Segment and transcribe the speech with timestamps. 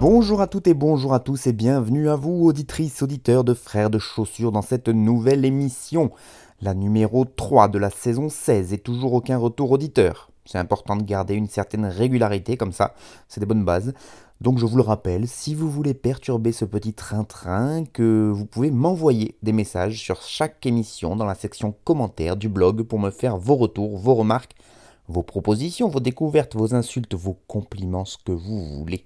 [0.00, 3.90] Bonjour à toutes et bonjour à tous et bienvenue à vous, auditrices, auditeurs de Frères
[3.90, 6.12] de Chaussures, dans cette nouvelle émission,
[6.62, 10.30] la numéro 3 de la saison 16 et toujours aucun retour auditeur.
[10.44, 12.94] C'est important de garder une certaine régularité comme ça,
[13.26, 13.92] c'est des bonnes bases.
[14.40, 18.70] Donc je vous le rappelle, si vous voulez perturber ce petit train-train, que vous pouvez
[18.70, 23.36] m'envoyer des messages sur chaque émission dans la section commentaires du blog pour me faire
[23.36, 24.54] vos retours, vos remarques,
[25.08, 29.04] vos propositions, vos découvertes, vos insultes, vos compliments, ce que vous voulez.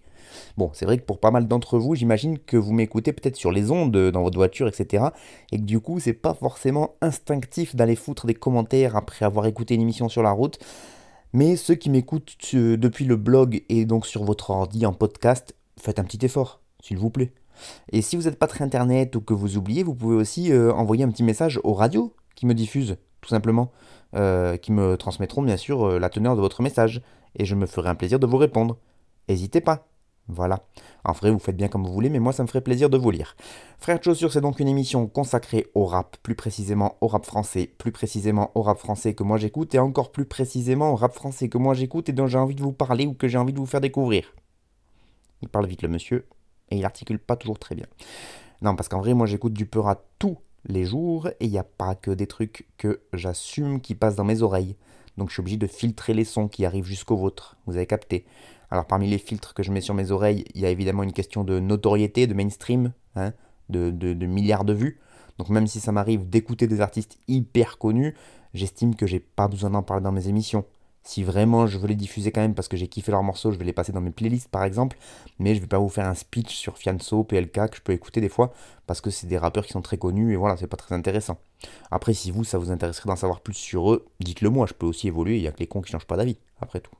[0.56, 3.52] Bon, c'est vrai que pour pas mal d'entre vous, j'imagine que vous m'écoutez peut-être sur
[3.52, 5.04] les ondes, dans votre voiture, etc.
[5.50, 9.74] Et que du coup, c'est pas forcément instinctif d'aller foutre des commentaires après avoir écouté
[9.74, 10.58] une émission sur la route.
[11.32, 15.54] Mais ceux qui m'écoutent euh, depuis le blog et donc sur votre ordi en podcast,
[15.80, 17.32] faites un petit effort, s'il vous plaît.
[17.90, 20.72] Et si vous n'êtes pas très internet ou que vous oubliez, vous pouvez aussi euh,
[20.72, 23.70] envoyer un petit message aux radios qui me diffusent, tout simplement,
[24.14, 27.02] euh, qui me transmettront bien sûr euh, la teneur de votre message.
[27.38, 28.78] Et je me ferai un plaisir de vous répondre.
[29.28, 29.91] N'hésitez pas.
[30.28, 30.60] Voilà.
[31.04, 32.96] En vrai, vous faites bien comme vous voulez, mais moi, ça me ferait plaisir de
[32.96, 33.36] vous lire.
[33.78, 37.70] Frères de Chaussures, c'est donc une émission consacrée au rap, plus précisément au rap français,
[37.78, 41.48] plus précisément au rap français que moi j'écoute, et encore plus précisément au rap français
[41.48, 43.58] que moi j'écoute et dont j'ai envie de vous parler ou que j'ai envie de
[43.58, 44.32] vous faire découvrir.
[45.42, 46.26] Il parle vite, le monsieur,
[46.70, 47.86] et il articule pas toujours très bien.
[48.62, 51.58] Non, parce qu'en vrai, moi j'écoute du peur à tous les jours, et il n'y
[51.58, 54.76] a pas que des trucs que j'assume qui passent dans mes oreilles.
[55.18, 57.56] Donc je suis obligé de filtrer les sons qui arrivent jusqu'au vôtre.
[57.66, 58.24] Vous avez capté.
[58.72, 61.12] Alors parmi les filtres que je mets sur mes oreilles, il y a évidemment une
[61.12, 63.34] question de notoriété, de mainstream, hein,
[63.68, 64.98] de, milliards de vues.
[65.36, 68.14] Donc même si ça m'arrive d'écouter des artistes hyper connus,
[68.54, 70.64] j'estime que j'ai pas besoin d'en parler dans mes émissions.
[71.04, 73.58] Si vraiment je veux les diffuser quand même parce que j'ai kiffé leurs morceaux, je
[73.58, 74.96] vais les passer dans mes playlists par exemple,
[75.38, 78.20] mais je vais pas vous faire un speech sur Fianso, PLK que je peux écouter
[78.20, 78.52] des fois
[78.86, 81.38] parce que c'est des rappeurs qui sont très connus et voilà, c'est pas très intéressant.
[81.90, 84.86] Après, si vous, ça vous intéresserait d'en savoir plus sur eux, dites-le moi, je peux
[84.86, 86.92] aussi évoluer, il y a que les cons qui changent pas d'avis, après tout.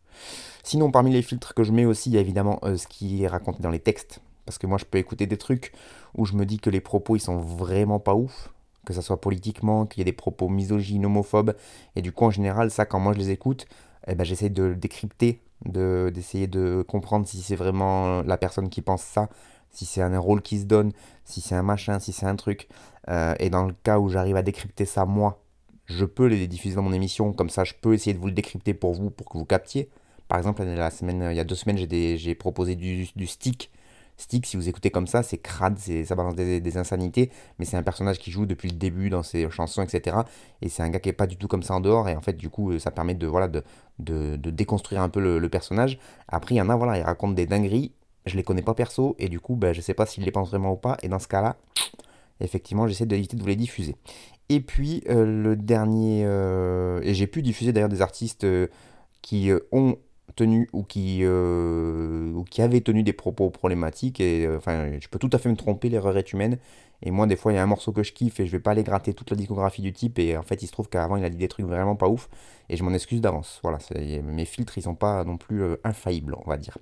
[0.63, 3.25] Sinon, parmi les filtres que je mets aussi, il y a évidemment euh, ce qui
[3.25, 4.21] est raconté dans les textes.
[4.47, 5.73] Parce que moi, je peux écouter des trucs
[6.15, 8.53] où je me dis que les propos, ils sont vraiment pas ouf.
[8.85, 11.55] Que ça soit politiquement, qu'il y ait des propos misogynes, homophobes.
[11.95, 13.67] Et du coup, en général, ça, quand moi je les écoute,
[14.07, 18.69] eh ben, j'essaie de le décrypter, de- d'essayer de comprendre si c'est vraiment la personne
[18.69, 19.29] qui pense ça,
[19.71, 20.93] si c'est un rôle qui se donne,
[21.25, 22.69] si c'est un machin, si c'est un truc.
[23.09, 25.43] Euh, et dans le cas où j'arrive à décrypter ça, moi,
[25.87, 27.33] je peux les diffuser dans mon émission.
[27.33, 29.89] Comme ça, je peux essayer de vous le décrypter pour vous, pour que vous captiez.
[30.29, 33.71] Par exemple, la semaine, il y a deux semaines, j'ai proposé du, du stick.
[34.17, 37.77] Stick, si vous écoutez comme ça, c'est crade, ça balance des, des insanités, mais c'est
[37.77, 40.19] un personnage qui joue depuis le début dans ses chansons, etc.
[40.61, 42.21] Et c'est un gars qui est pas du tout comme ça en dehors, et en
[42.21, 45.99] fait, du coup, ça permet de, voilà, de, déconstruire un peu le, personnage.
[46.29, 47.93] Après, il y en a, voilà, ils racontent des dingueries,
[48.27, 50.51] je les connais pas perso, et du coup, ben, je sais pas s'ils les pensent
[50.51, 51.57] vraiment ou pas, et dans ce cas-là,
[52.41, 53.97] effectivement, j'essaie d'éviter de vous les diffuser.
[54.49, 58.67] Et puis, euh, le dernier, euh, et j'ai pu diffuser d'ailleurs des artistes euh,
[59.23, 59.97] qui euh, ont
[60.37, 64.21] tenu ou qui, euh, ou qui avaient tenu des propos problématiques.
[64.21, 66.59] Et euh, enfin, je peux tout à fait me tromper, l'erreur est humaine.
[67.05, 68.61] Et moi, des fois, il y a un morceau que je kiffe et je vais
[68.61, 70.19] pas aller gratter toute la discographie du type.
[70.21, 72.29] Et en fait, il se trouve qu'avant, il a dit des trucs vraiment pas ouf.
[72.69, 73.59] Et je m'en excuse d'avance.
[73.63, 73.79] Voilà,
[74.23, 76.79] mes filtres, ils sont pas non plus euh, infaillibles, on va dire.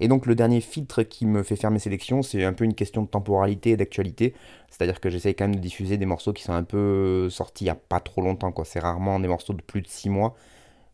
[0.00, 2.74] Et donc, le dernier filtre qui me fait faire mes sélections, c'est un peu une
[2.74, 4.34] question de temporalité et d'actualité.
[4.70, 7.66] C'est-à-dire que j'essaye quand même de diffuser des morceaux qui sont un peu sortis il
[7.66, 8.52] y a pas trop longtemps.
[8.52, 8.64] quoi.
[8.64, 10.34] C'est rarement des morceaux de plus de 6 mois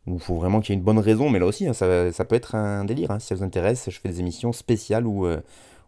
[0.07, 2.25] il faut vraiment qu'il y ait une bonne raison, mais là aussi, hein, ça, ça
[2.25, 3.11] peut être un délire.
[3.11, 3.19] hein.
[3.19, 5.41] Si ça vous intéresse, je fais des émissions spéciales où, euh,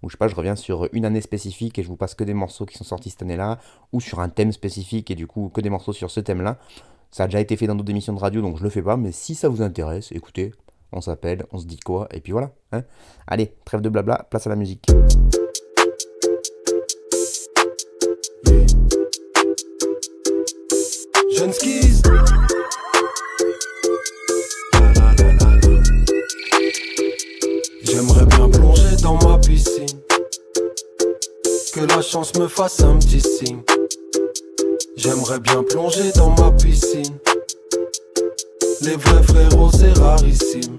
[0.02, 2.24] où, je sais pas, je reviens sur une année spécifique et je vous passe que
[2.24, 3.58] des morceaux qui sont sortis cette année-là,
[3.92, 6.58] ou sur un thème spécifique et du coup que des morceaux sur ce thème-là.
[7.10, 8.96] Ça a déjà été fait dans d'autres émissions de radio, donc je le fais pas,
[8.96, 10.52] mais si ça vous intéresse, écoutez,
[10.92, 12.50] on s'appelle, on se dit quoi, et puis voilà.
[12.72, 12.82] hein.
[13.26, 14.86] Allez, trêve de blabla, place à la musique.
[27.96, 29.86] J'aimerais bien plonger dans ma piscine.
[31.72, 33.62] Que la chance me fasse un petit signe.
[34.98, 37.16] J'aimerais bien plonger dans ma piscine.
[38.82, 40.78] Les vrais frérots, c'est rarissime.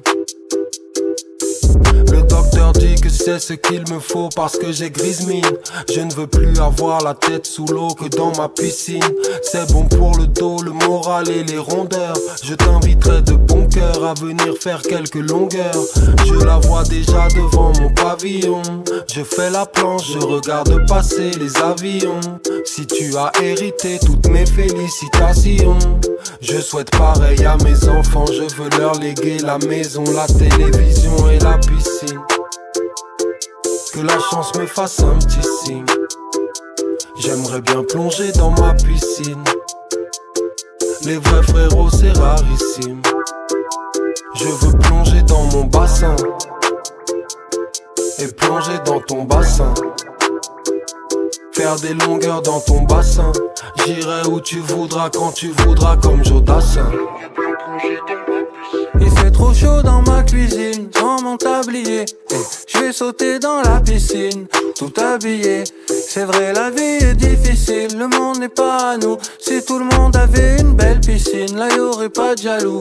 [2.11, 5.43] Le docteur dis que c'est ce qu'il me faut parce que j'ai grise mine.
[5.93, 9.03] Je ne veux plus avoir la tête sous l'eau que dans ma piscine.
[9.41, 12.17] C'est bon pour le dos, le moral et les rondeurs.
[12.43, 15.83] Je t'inviterai de bon cœur à venir faire quelques longueurs.
[16.25, 18.61] Je la vois déjà devant mon pavillon.
[19.13, 22.19] Je fais la planche, je regarde passer les avions.
[22.65, 25.77] Si tu as hérité toutes mes félicitations,
[26.41, 28.25] je souhaite pareil à mes enfants.
[28.27, 31.56] Je veux leur léguer la maison, la télévision et la
[33.93, 35.85] Que la chance me fasse un petit signe.
[37.19, 39.43] J'aimerais bien plonger dans ma piscine.
[41.03, 43.01] Les vrais frérots, c'est rarissime.
[44.35, 46.15] Je veux plonger dans mon bassin.
[48.19, 49.73] Et plonger dans ton bassin.
[51.53, 53.31] Faire des longueurs dans ton bassin.
[53.83, 56.91] J'irai où tu voudras, quand tu voudras, comme Jodassin.
[59.37, 62.05] Trop chaud dans ma cuisine, sans mon tablier.
[62.67, 65.63] je vais sauter dans la piscine, tout habillé.
[66.09, 69.19] C'est vrai, la vie est difficile, le monde n'est pas à nous.
[69.39, 72.79] Si tout le monde avait une belle piscine, là y aurait pas de jaloux.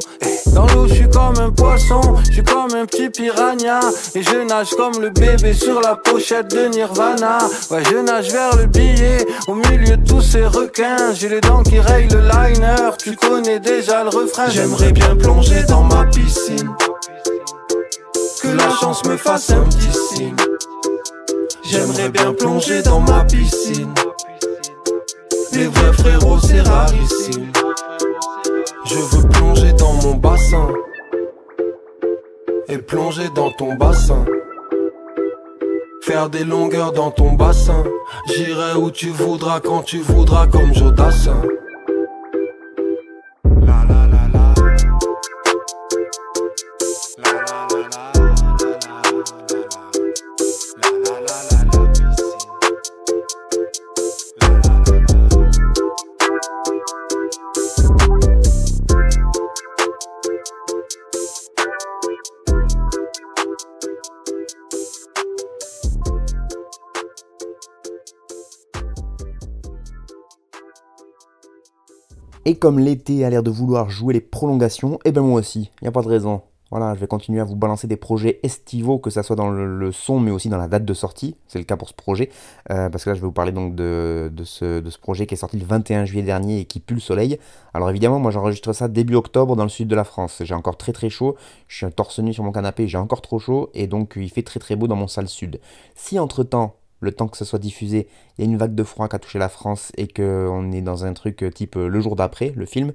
[0.55, 3.81] Dans l'eau, je suis comme un poisson, je suis comme un petit piranha.
[4.15, 7.37] Et je nage comme le bébé sur la pochette de Nirvana.
[7.71, 11.13] Ouais, je nage vers le billet, au milieu de tous ces requins.
[11.13, 14.49] J'ai les dents qui rayent le liner, tu connais déjà le refrain.
[14.49, 16.46] J'aimerais bien plonger dans ma piscine.
[18.41, 20.37] Que la chance me fasse un petit signe.
[21.65, 23.93] J'aimerais bien plonger dans ma piscine.
[25.53, 27.51] Les vrais frérots, c'est rarissime.
[28.85, 30.69] Je veux plonger dans mon bassin.
[32.69, 34.25] Et plonger dans ton bassin.
[36.03, 37.83] Faire des longueurs dans ton bassin.
[38.29, 41.43] J'irai où tu voudras, quand tu voudras, comme Jodassin.
[72.57, 75.71] Et comme l'été a l'air de vouloir jouer les prolongations, et eh ben moi aussi,
[75.83, 76.41] il n'y a pas de raison.
[76.71, 79.93] Voilà, je vais continuer à vous balancer des projets estivaux, que ça soit dans le,
[79.93, 81.37] son, mais aussi dans la date de sortie.
[81.49, 82.31] C'est le cas pour ce projet,
[82.71, 85.59] euh, parce que là, je vais vous parler donc de, ce, projet qui est sorti
[85.59, 87.39] le 21 juillet dernier et qui pue le soleil.
[87.75, 90.41] Alors évidemment, moi j'enregistre ça début octobre dans le sud de la France.
[90.43, 91.37] J'ai encore très très chaud,
[91.69, 94.31] je suis un torse nu sur mon canapé, j'ai encore trop chaud, et donc il
[94.31, 95.61] fait très très beau dans mon salle sud.
[95.95, 98.09] Si entre-temps, le temps que ça soit diffusé,
[98.39, 100.83] il y a une vague de froid qui a touché la France et qu'on est
[100.83, 102.93] dans un truc type euh, le jour d'après, le film,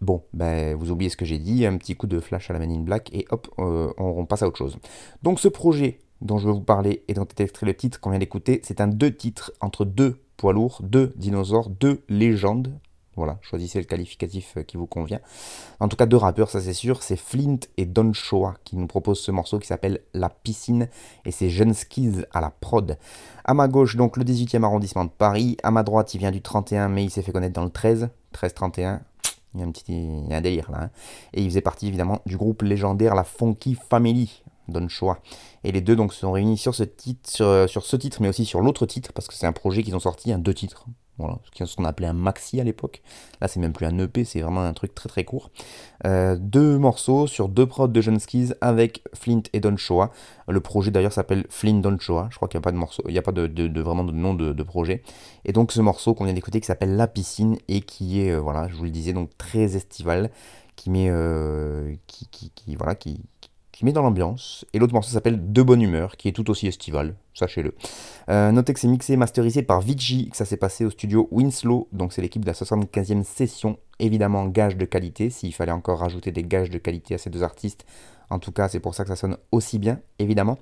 [0.00, 2.58] bon, ben, vous oubliez ce que j'ai dit, un petit coup de flash à la
[2.58, 4.78] manine black et hop, euh, on, passe à autre chose.
[5.22, 8.10] Donc ce projet dont je vais vous parler et dont est extrait le titre qu'on
[8.10, 12.78] vient d'écouter, c'est un deux titres entre deux poids lourds, deux dinosaures, deux légendes,
[13.16, 15.20] voilà, choisissez le qualificatif euh, qui vous convient.
[15.80, 18.86] En tout cas, deux rappeurs, ça c'est sûr, c'est Flint et Don Shoah qui nous
[18.86, 20.88] proposent ce morceau qui s'appelle La Piscine
[21.24, 22.98] et c'est Jeune Skis à la prod.
[23.44, 25.56] À ma gauche, donc le 18e arrondissement de Paris.
[25.62, 28.10] À ma droite, il vient du 31, mais il s'est fait connaître dans le 13,
[28.34, 29.00] 13-31.
[29.54, 30.82] Il y a un délire là.
[30.82, 30.90] Hein.
[31.32, 34.42] Et il faisait partie évidemment du groupe légendaire La Funky Family.
[34.68, 35.18] Don Shoah.
[35.64, 37.66] Et les deux donc se sont réunis sur ce titre,
[37.98, 40.38] titre, mais aussi sur l'autre titre, parce que c'est un projet qu'ils ont sorti, un
[40.38, 40.86] deux titres.
[41.18, 43.02] Voilà, ce qu'on appelait un maxi à l'époque.
[43.40, 45.50] Là, c'est même plus un EP, c'est vraiment un truc très très court.
[46.04, 50.10] Euh, deux morceaux sur deux prods de John Skis avec Flint et Don Shoah.
[50.46, 51.96] Le projet d'ailleurs s'appelle Flint Don.
[51.98, 54.12] Je crois qu'il n'y a pas de morceau, il n'y a pas de, vraiment de
[54.12, 55.02] nom de, projet.
[55.44, 58.40] Et donc ce morceau qu'on vient d'écouter qui s'appelle La Piscine et qui est, euh,
[58.40, 60.30] voilà, je vous le disais, donc très estival,
[60.74, 63.22] qui met, euh, qui, qui, voilà, qui,
[63.76, 64.64] qui met dans l'ambiance.
[64.72, 67.74] Et l'autre morceau s'appelle De Bonne Humeur, qui est tout aussi estival, sachez-le.
[68.30, 71.28] Euh, notez que c'est mixé et masterisé par Vici, que ça s'est passé au studio
[71.30, 73.78] Winslow, donc c'est l'équipe de la 75e session.
[73.98, 77.42] Évidemment, gage de qualité, s'il fallait encore rajouter des gages de qualité à ces deux
[77.42, 77.84] artistes.
[78.30, 80.58] En tout cas, c'est pour ça que ça sonne aussi bien, évidemment.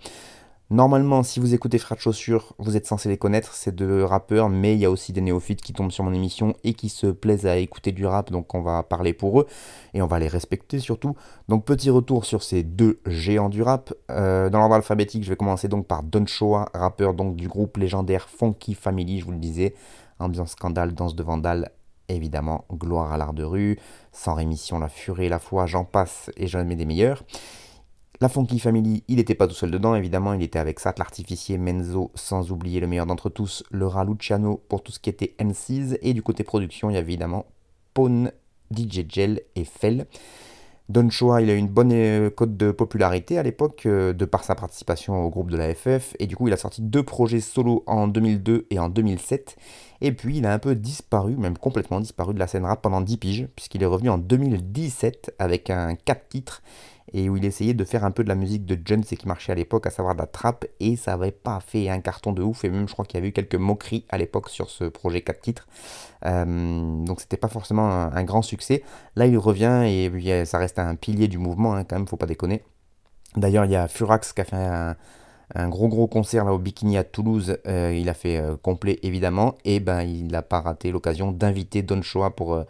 [0.71, 4.73] Normalement, si vous écoutez de Chaussures, vous êtes censé les connaître, ces deux rappeurs, mais
[4.73, 7.45] il y a aussi des néophytes qui tombent sur mon émission et qui se plaisent
[7.45, 9.47] à écouter du rap, donc on va parler pour eux
[9.93, 11.17] et on va les respecter surtout.
[11.49, 13.93] Donc petit retour sur ces deux géants du rap.
[14.11, 17.77] Euh, dans l'ordre alphabétique, je vais commencer donc par Don Shoah, rappeur donc du groupe
[17.77, 19.75] légendaire Funky Family, je vous le disais.
[20.19, 21.73] Ambiance scandale, danse de vandale,
[22.09, 23.79] évidemment, gloire à l'art de rue,
[24.13, 27.23] sans rémission, la furie, la foi, j'en passe et j'en mets des meilleurs.
[28.25, 31.59] La Funky Family, il n'était pas tout seul dedans, évidemment, il était avec Sat, l'artificier,
[31.59, 35.35] Menzo, sans oublier le meilleur d'entre tous, le rat Luciano pour tout ce qui était
[35.39, 37.45] MCs, et du côté production, il y avait évidemment
[37.93, 38.33] Pawn,
[38.75, 40.07] DJ Gel et Fell.
[40.89, 44.43] Don Choa, il a une bonne euh, cote de popularité à l'époque, euh, de par
[44.43, 47.41] sa participation au groupe de la FF, et du coup il a sorti deux projets
[47.41, 49.57] solo en 2002 et en 2007,
[50.01, 53.03] et puis il a un peu disparu, même complètement disparu de la scène rap pendant
[53.03, 56.63] 10 piges, puisqu'il est revenu en 2017 avec un 4 titres,
[57.13, 59.29] et où il essayait de faire un peu de la musique de Jones et qui
[59.29, 62.33] marchait à l'époque, à savoir de la trap, et ça n'avait pas fait un carton
[62.33, 64.71] de ouf, et même je crois qu'il y avait eu quelques moqueries à l'époque sur
[64.71, 65.69] ce projet 4 titres,
[66.25, 68.83] euh, donc c'était pas forcément un, grand succès.
[69.17, 72.27] Là il revient, et ça reste un pilier du mouvement, hein, quand même, faut pas
[72.27, 72.63] déconner.
[73.37, 74.57] D'ailleurs il y a Furax qui a fait
[75.55, 78.99] un, gros gros concert là au Bikini à Toulouse, euh, il a fait euh, complet
[79.03, 82.65] évidemment, et ben il n'a pas raté l'occasion d'inviter Don Choa pour,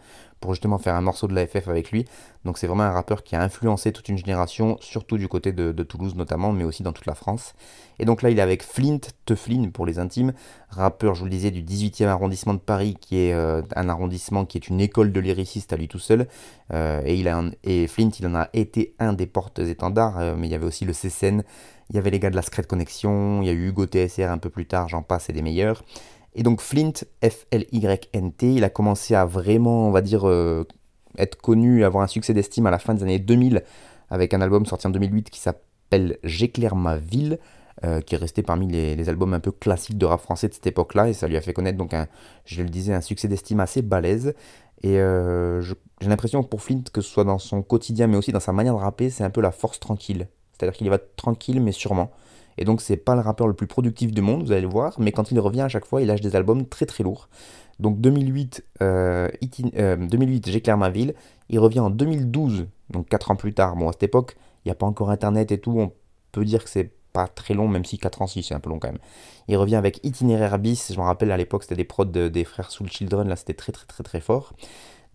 [0.44, 2.04] pour justement faire un morceau de la FF avec lui.
[2.44, 5.72] Donc c'est vraiment un rappeur qui a influencé toute une génération, surtout du côté de,
[5.82, 7.54] Toulouse notamment, mais aussi dans toute la France.
[7.98, 10.34] Et donc là il est avec Flint, Teflin pour les intimes,
[10.68, 14.44] rappeur, je vous le disais, du 18e arrondissement de Paris, qui est euh, un arrondissement
[14.44, 16.28] qui est une école de lyricistes à lui tout seul.
[16.74, 20.46] Euh, et, il a et Flint, il en a été un des portes-étendards, euh, mais
[20.48, 21.42] il y avait aussi le CCN,
[21.88, 24.30] il y avait les gars de la Secret Connection, il y a eu Hugo TSR
[24.30, 25.84] un peu plus tard, j'en passe, et des meilleurs.
[26.34, 30.66] Et donc Flint, F-L-Y-N-T, il a commencé à vraiment, on va dire, euh,
[31.16, 33.62] être connu, avoir un succès d'estime à la fin des années 2000,
[34.10, 37.38] avec un album sorti en 2008 qui s'appelle J'éclaire ma ville,
[37.84, 40.66] euh, qui est resté parmi les, albums un peu classiques de rap français de cette
[40.66, 41.94] époque-là, et ça lui a fait connaître, donc,
[42.44, 44.34] je le disais, un succès d'estime assez balèze.
[44.82, 48.40] Et euh, j'ai l'impression pour Flint, que ce soit dans son quotidien, mais aussi dans
[48.40, 50.28] sa manière de rapper, c'est un peu la force tranquille.
[50.52, 52.10] C'est-à-dire qu'il va tranquille, mais sûrement.
[52.58, 54.94] Et donc c'est pas le rappeur le plus productif du monde, vous allez le voir,
[54.98, 57.28] mais quand il revient à chaque fois, il lâche des albums très très lourds.
[57.80, 61.14] Donc 2008, euh, 2008 J'éclaire ma ville,
[61.48, 63.76] il revient en 2012, donc 4 ans plus tard.
[63.76, 65.92] Bon, à cette époque, il n'y a pas encore internet et tout, on
[66.32, 68.70] peut dire que c'est pas très long, même si 4 ans, si c'est un peu
[68.70, 69.00] long quand même.
[69.48, 72.70] Il revient avec Itinéraire bis, je me rappelle à l'époque c'était des prods des frères
[72.70, 74.52] Soul Children, là c'était très très très très fort.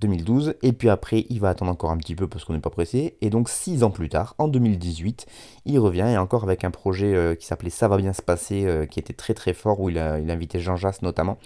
[0.01, 2.69] 2012, et puis après il va attendre encore un petit peu parce qu'on n'est pas
[2.69, 5.25] pressé, et donc 6 ans plus tard, en 2018,
[5.65, 8.65] il revient, et encore avec un projet euh, qui s'appelait Ça va bien se passer,
[8.65, 11.37] euh, qui était très très fort, où il a, il invité Jean Jass notamment,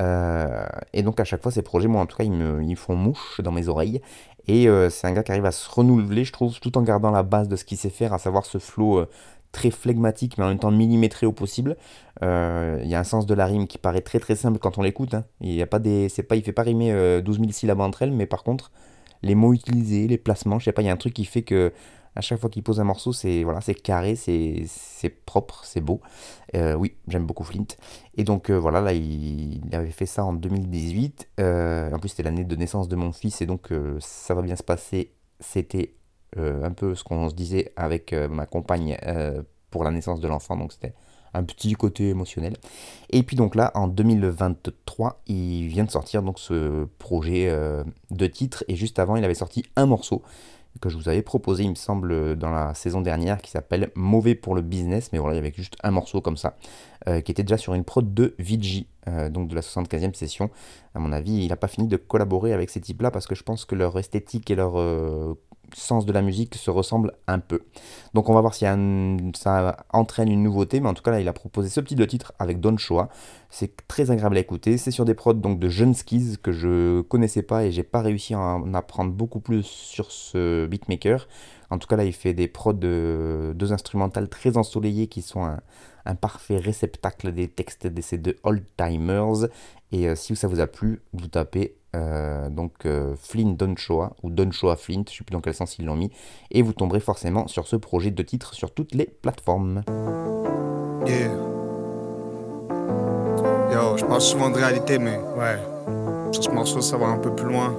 [0.00, 2.96] euh, et donc à chaque fois ces projets, moi en tout cas, ils me, font
[2.96, 4.00] mouche dans mes oreilles,
[4.48, 7.22] et c'est un gars qui arrive à se renouveler, je trouve, tout en gardant la
[7.22, 9.06] base de ce qu'il sait faire, à savoir ce flow
[9.52, 11.76] très flegmatique, mais en même temps millimétré au possible.
[12.22, 14.78] Euh, il y a un sens de la rime qui paraît très très simple quand
[14.78, 15.14] on l'écoute.
[15.14, 15.24] Hein.
[15.40, 16.90] Il y a des, fait pas rimer
[17.22, 18.72] 12 euh, 000 syllabes entre elles, mais par contre,
[19.22, 21.42] les mots utilisés, les placements, je sais pas, il y a un truc qui fait
[21.42, 21.72] que
[22.14, 24.66] à chaque fois qu'il pose un morceau, c'est voilà, carré, c'est,
[25.24, 26.02] propre, c'est beau.
[26.54, 27.64] Euh, oui, j'aime beaucoup Flint.
[28.16, 31.30] Et donc voilà, là, il, avait fait ça en 2018.
[31.38, 34.62] en plus, c'était l'année de naissance de mon fils, et donc ça va bien se
[34.62, 35.12] passer.
[35.40, 36.01] C'était euh,
[36.36, 40.28] un peu ce qu'on se disait avec euh, ma compagne euh, pour la naissance de
[40.28, 40.94] l'enfant, donc c'était
[41.34, 42.56] un petit côté émotionnel.
[43.10, 47.50] Et puis donc là, en 2023, il vient de sortir donc ce projet
[48.10, 50.22] de titre, et juste avant, il avait sorti un morceau
[50.82, 54.34] que je vous avais proposé, il me semble, dans la saison dernière, qui s'appelle Mauvais
[54.34, 56.54] pour le business, mais voilà, il y avait juste un morceau comme ça,
[57.06, 58.86] qui était déjà sur une prod de Vigi,
[59.30, 60.50] donc de la 75e session.
[60.94, 63.42] À mon avis, il n'a pas fini de collaborer avec ces types-là, parce que je
[63.42, 64.76] pense que leur esthétique et leur
[65.74, 67.62] sens de la musique se ressemble un peu.
[68.14, 68.64] Donc on va voir si
[69.34, 72.04] ça entraîne une nouveauté, mais en tout cas là il a proposé ce petit de
[72.04, 73.08] titre avec Don Choa.
[73.50, 74.78] C'est très agréable à écouter.
[74.78, 78.00] C'est sur des prods donc de jeunes skis que je connaissais pas et j'ai pas
[78.00, 81.28] réussi à en apprendre beaucoup plus sur ce beatmaker.
[81.70, 85.44] En tout cas là il fait des prods de deux instrumentales très ensoleillées qui sont
[86.04, 89.48] un, parfait réceptacle des textes de ces deux old timers.
[89.92, 94.30] Et euh, si ça vous a plu, vous tapez euh, donc euh, Flynn Donchoa ou
[94.30, 96.10] Donchoa Flint, je sais plus dans quel sens ils l'ont mis,
[96.50, 99.82] et vous tomberez forcément sur ce projet de titre sur toutes les plateformes.
[101.06, 101.30] Yeah.
[103.72, 105.58] Yo, je parle souvent de réalité, mais ouais,
[106.30, 107.74] sur ce morceau, ça va un peu plus loin.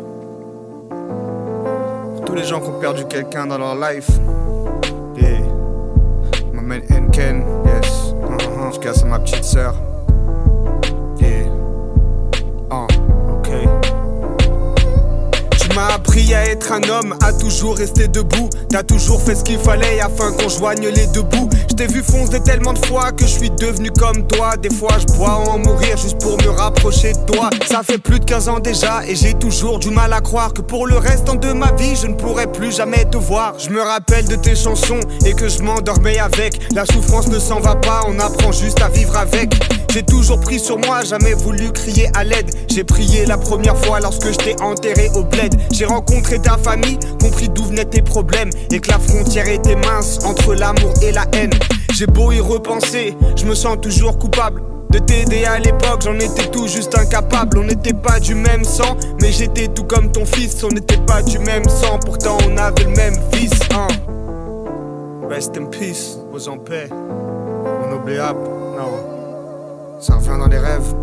[2.15, 4.09] Pour tous les gens qui ont perdu quelqu'un dans leur life,
[5.17, 5.39] yeah.
[6.53, 8.13] Ma man Enken, yes.
[8.13, 8.73] Uh-huh.
[8.73, 9.75] Je casse à ma petite sœur.
[16.73, 18.49] Un homme, à toujours rester debout.
[18.69, 21.49] T'as toujours fait ce qu'il fallait afin qu'on joigne les deux bouts.
[21.69, 24.57] Je t'ai vu foncer tellement de fois que je suis devenu comme toi.
[24.57, 27.49] Des fois, je bois en mourir juste pour me rapprocher de toi.
[27.67, 30.61] Ça fait plus de 15 ans déjà et j'ai toujours du mal à croire que
[30.61, 33.53] pour le restant de ma vie, je ne pourrai plus jamais te voir.
[33.59, 36.73] Je me rappelle de tes chansons et que je m'endormais avec.
[36.73, 39.53] La souffrance ne s'en va pas, on apprend juste à vivre avec.
[39.93, 42.49] J'ai toujours pris sur moi, jamais voulu crier à l'aide.
[42.67, 45.53] J'ai prié la première fois lorsque je t'ai enterré au bled.
[45.71, 48.49] J'ai rencontré ta famille, compris d'où venaient tes problèmes.
[48.71, 51.53] Et que la frontière était mince entre l'amour et la haine.
[51.93, 54.63] J'ai beau y repenser, je me sens toujours coupable.
[54.89, 57.59] de t'aider à l'époque, j'en étais tout juste incapable.
[57.59, 60.63] On n'était pas du même sang, mais j'étais tout comme ton fils.
[60.63, 63.59] On n'était pas du même sang, pourtant on avait le même fils.
[63.75, 63.87] Hein.
[65.29, 66.89] Rest in peace, repose en paix.
[67.87, 68.39] Inoubliable,
[68.75, 69.12] non.
[69.99, 70.93] Ça revient dans les rêves.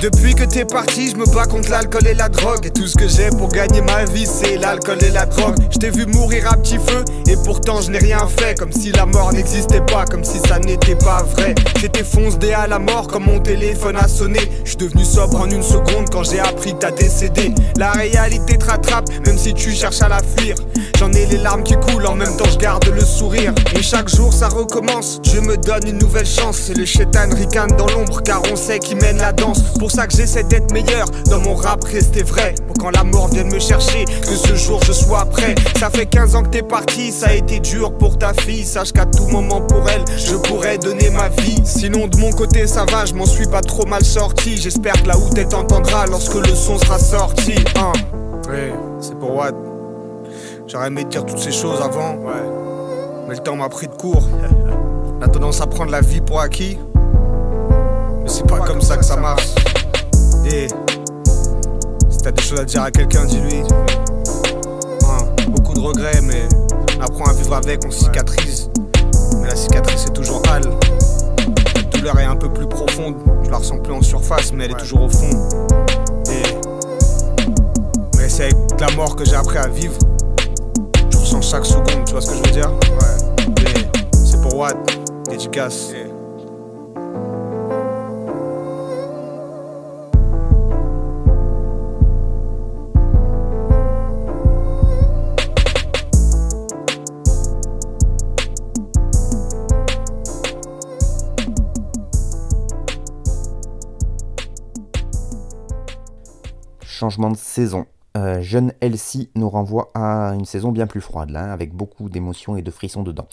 [0.00, 2.64] Depuis que t'es parti, je me bats contre l'alcool et la drogue.
[2.64, 5.56] Et tout ce que j'ai pour gagner ma vie, c'est l'alcool et la drogue.
[5.72, 8.56] Je t'ai vu mourir à petit feu, et pourtant je n'ai rien fait.
[8.56, 11.56] Comme si la mort n'existait pas, comme si ça n'était pas vrai.
[11.80, 14.38] J'étais foncé à la mort quand mon téléphone a sonné.
[14.62, 17.52] Je suis devenu sobre en une seconde quand j'ai appris que t'as décédé.
[17.76, 20.54] La réalité te rattrape, même si tu cherches à la fuir.
[20.98, 23.52] J'en ai les larmes qui coulent, en même temps je garde le sourire.
[23.74, 26.70] Et chaque jour ça recommence, Dieu me donne une nouvelle chance.
[26.70, 29.58] Et le chétan ricane dans l'ombre, car on sait qu'il mène la danse
[29.90, 31.06] ça que j'essaie d'être meilleur.
[31.30, 32.54] Dans mon rap, rester vrai.
[32.66, 35.54] Pour quand la mort vienne me chercher, que ce jour je sois prêt.
[35.78, 38.64] Ça fait 15 ans que t'es parti, ça a été dur pour ta fille.
[38.64, 41.60] Sache qu'à tout moment pour elle, je pourrais donner ma vie.
[41.64, 44.56] Sinon, de mon côté, ça va, je m'en suis pas trop mal sorti.
[44.56, 47.54] J'espère que la où entendra lorsque le son sera sorti.
[47.76, 47.92] Hein.
[48.48, 49.52] Ouais, c'est pour what
[50.66, 52.42] J'aurais aimé dire toutes ces choses avant, ouais.
[53.26, 54.28] Mais le temps m'a pris de court.
[55.20, 56.78] La tendance à prendre la vie pour acquis.
[58.22, 59.48] Mais c'est pas comme ça que ça marche.
[60.44, 60.68] Et
[62.08, 63.62] si t'as des choses à dire à quelqu'un, dis-lui.
[65.04, 65.18] Hein,
[65.48, 66.48] beaucoup de regrets, mais
[66.98, 68.70] on apprend à vivre avec, on cicatrise.
[69.40, 70.70] Mais la cicatrice est toujours hâle.
[71.74, 73.16] La douleur est un peu plus profonde.
[73.44, 75.30] Je la ressens plus en surface, mais elle est toujours au fond.
[76.30, 76.42] Et.
[78.16, 79.98] Mais c'est avec la mort que j'ai appris à vivre.
[81.10, 82.70] Je ressens chaque seconde, tu vois ce que je veux dire?
[82.70, 83.16] Ouais.
[84.12, 84.74] C'est pour what?
[85.28, 85.92] Dédicace.
[106.98, 107.86] Changement de saison.
[108.16, 112.56] Euh, jeune Elsie nous renvoie à une saison bien plus froide, là, avec beaucoup d'émotions
[112.56, 113.28] et de frissons dedans.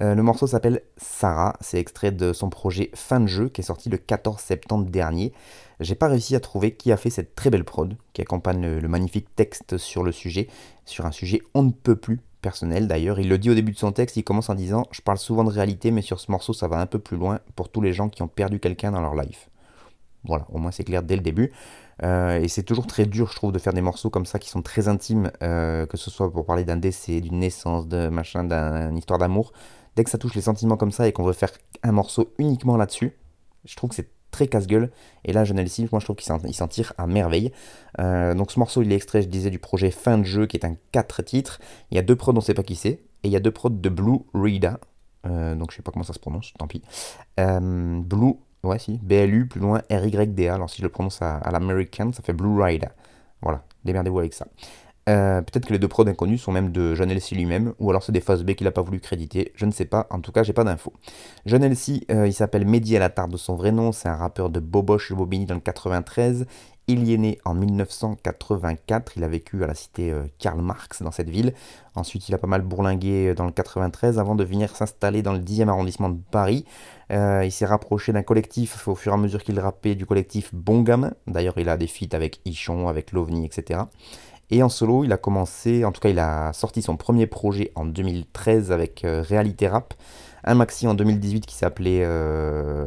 [0.00, 3.64] Euh, le morceau s'appelle Sarah, c'est extrait de son projet Fin de jeu qui est
[3.64, 5.34] sorti le 14 septembre dernier.
[5.80, 8.80] J'ai pas réussi à trouver qui a fait cette très belle prod, qui accompagne le,
[8.80, 10.48] le magnifique texte sur le sujet,
[10.86, 13.20] sur un sujet on ne peut plus personnel d'ailleurs.
[13.20, 15.44] Il le dit au début de son texte, il commence en disant Je parle souvent
[15.44, 17.92] de réalité, mais sur ce morceau, ça va un peu plus loin pour tous les
[17.92, 19.50] gens qui ont perdu quelqu'un dans leur life.
[20.24, 21.52] Voilà, au moins c'est clair dès le début.
[22.02, 24.48] Euh, et c'est toujours très dur, je trouve, de faire des morceaux comme ça qui
[24.48, 28.44] sont très intimes, euh, que ce soit pour parler d'un décès, d'une naissance, de machin,
[28.44, 29.52] d'une histoire d'amour.
[29.96, 32.76] Dès que ça touche les sentiments comme ça et qu'on veut faire un morceau uniquement
[32.76, 33.12] là-dessus,
[33.64, 34.90] je trouve que c'est très casse-gueule.
[35.24, 37.52] Et là, Jeanne moi je trouve qu'il s'en tire à merveille.
[37.98, 40.56] Euh, donc ce morceau, il est extrait, je disais, du projet Fin de jeu, qui
[40.56, 41.60] est un 4 titres.
[41.90, 43.02] Il y a deux prods, on ne sait pas qui c'est.
[43.22, 44.80] Et il y a deux prods de Blue Rida.
[45.24, 46.82] donc je sais pas comment ça se prononce, tant pis.
[47.36, 48.98] Blue Ouais, si.
[49.02, 50.54] BLU, plus loin, RYDA.
[50.54, 52.88] Alors, si je le prononce à, l'american, ça fait Blue Rider.
[53.40, 54.46] Voilà, démerdez-vous avec ça.
[55.08, 58.02] Euh, peut-être que les deux prods inconnus sont même de John Elsie lui-même, ou alors
[58.02, 60.30] c'est des phases B qu'il n'a pas voulu créditer, je ne sais pas, en tout
[60.30, 60.92] cas j'ai pas d'infos.
[61.46, 64.50] John Elsie, euh, il s'appelle Mehdi à la de son vrai nom, c'est un rappeur
[64.50, 66.46] de Boboche et Bobigny dans le 93,
[66.86, 71.02] il y est né en 1984, il a vécu à la cité euh, Karl Marx
[71.02, 71.54] dans cette ville,
[71.94, 75.40] ensuite il a pas mal bourlingué dans le 93 avant de venir s'installer dans le
[75.40, 76.66] 10e arrondissement de Paris,
[77.10, 80.54] euh, il s'est rapproché d'un collectif au fur et à mesure qu'il rappait du collectif
[80.54, 81.12] Bon Gamin.
[81.26, 83.80] D'ailleurs, il a des feats avec Ichon, avec l'OVNI, etc.
[84.50, 87.72] Et en solo, il a commencé, en tout cas, il a sorti son premier projet
[87.74, 89.94] en 2013 avec euh, Réalité Rap.
[90.44, 92.86] Un maxi en 2018 qui s'appelait euh,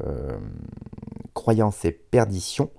[1.34, 2.70] Croyance et Perdition.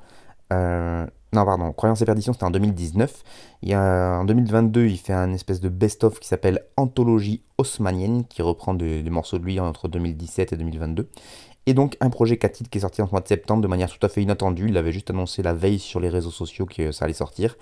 [1.35, 3.25] Non, pardon, Croyance et Perdition, c'était en 2019.
[3.63, 8.73] Il en 2022, il fait un espèce de best-of qui s'appelle Anthologie haussmanienne, qui reprend
[8.73, 11.09] des, morceaux de lui entre 2017 et 2022.
[11.67, 13.91] Et donc un projet 4 titres qui est sorti en mois de septembre de manière
[13.91, 14.69] tout à fait inattendue.
[14.69, 17.57] Il avait juste annoncé la veille sur les réseaux sociaux que ça allait sortir.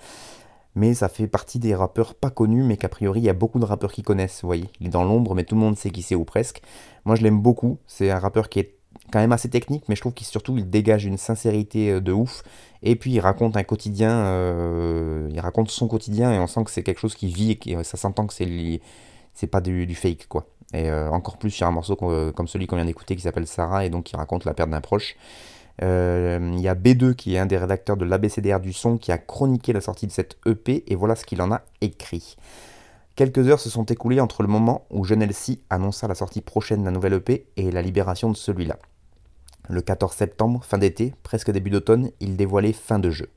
[0.75, 3.59] Mais ça fait partie des rappeurs pas connus, mais qu'a priori il y a beaucoup
[3.59, 4.41] de rappeurs qui connaissent.
[4.41, 6.61] Vous voyez, il est dans l'ombre, mais tout le monde sait qui c'est ou presque.
[7.05, 7.79] Moi je l'aime beaucoup.
[7.87, 8.75] C'est un rappeur qui est
[9.13, 12.11] quand même assez technique, mais je trouve qu'il surtout il dégage une sincérité euh, de
[12.11, 12.41] ouf.
[12.81, 16.71] Et puis il raconte un quotidien, euh, il raconte son quotidien et on sent que
[16.71, 18.81] c'est quelque chose qui vit et ça s'entend que c'est
[19.35, 20.47] c'est pas du, fake quoi.
[20.73, 23.85] Et euh, encore plus sur un morceau comme celui qu'on vient d'écouter qui s'appelle Sarah
[23.85, 25.15] et donc qui raconte la perte d'un proche.
[25.81, 29.19] Il y a B2 qui est un des rédacteurs de l'ABCDR du son qui a
[29.19, 32.35] chroniqué la sortie de cette EP et voilà ce qu'il en a écrit.
[33.15, 36.83] Quelques heures se sont écoulées entre le moment où Jeune Elsie annonça la sortie prochaine
[36.83, 38.77] d'un nouvel EP et la libération de celui-là.
[39.69, 43.29] Le 14 septembre, fin d'été, presque début d'automne, il dévoilait Fin de jeu.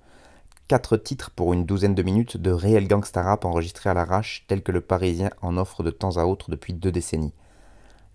[0.67, 4.65] Quatre titres pour une douzaine de minutes de réel gangsta rap enregistrés à l'arrache, tel
[4.65, 7.33] que le Parisien en offre de temps à autre depuis deux décennies.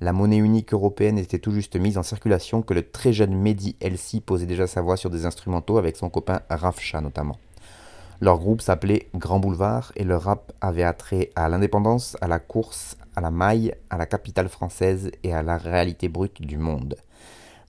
[0.02, 3.78] La monnaie unique européenne était tout juste mise en circulation que le très jeune Mehdi
[3.80, 7.38] Elsi posait déjà sa voix sur des instrumentaux avec son copain Rafcha notamment.
[8.20, 12.98] Leur groupe s'appelait Grand Boulevard et leur rap avait attrait à l'indépendance, à la course,
[13.16, 16.98] à la maille, à la capitale française et à la réalité brute du monde.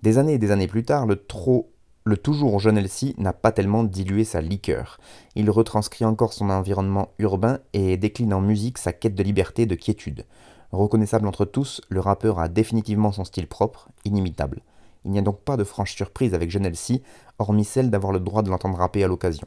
[0.02, 1.72] Des années et des années plus tard, le trop
[2.04, 4.98] le toujours jeune Elsie n'a pas tellement dilué sa liqueur.
[5.36, 9.66] Il retranscrit encore son environnement urbain et décline en musique sa quête de liberté et
[9.66, 10.26] de quiétude.
[10.72, 14.62] Reconnaissable entre tous, le rappeur a définitivement son style propre, inimitable.
[15.04, 17.04] Il n'y a donc pas de franche surprise avec Jeune Elsie,
[17.38, 19.46] hormis celle d'avoir le droit de l'entendre rapper à l'occasion.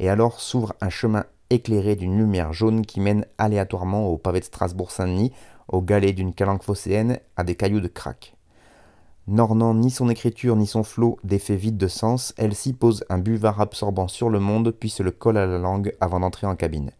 [0.00, 4.46] Et alors s'ouvre un chemin éclairé d'une lumière jaune qui mène aléatoirement au pavé de
[4.46, 5.30] Strasbourg-Saint-Denis,
[5.68, 8.33] au galet d'une calanque phocéenne, à des cailloux de crack.
[9.26, 13.58] N'ornant ni son écriture ni son flot d'effets vides de sens, Elsie pose un buvard
[13.58, 16.90] absorbant sur le monde puis se le colle à la langue avant d'entrer en cabine.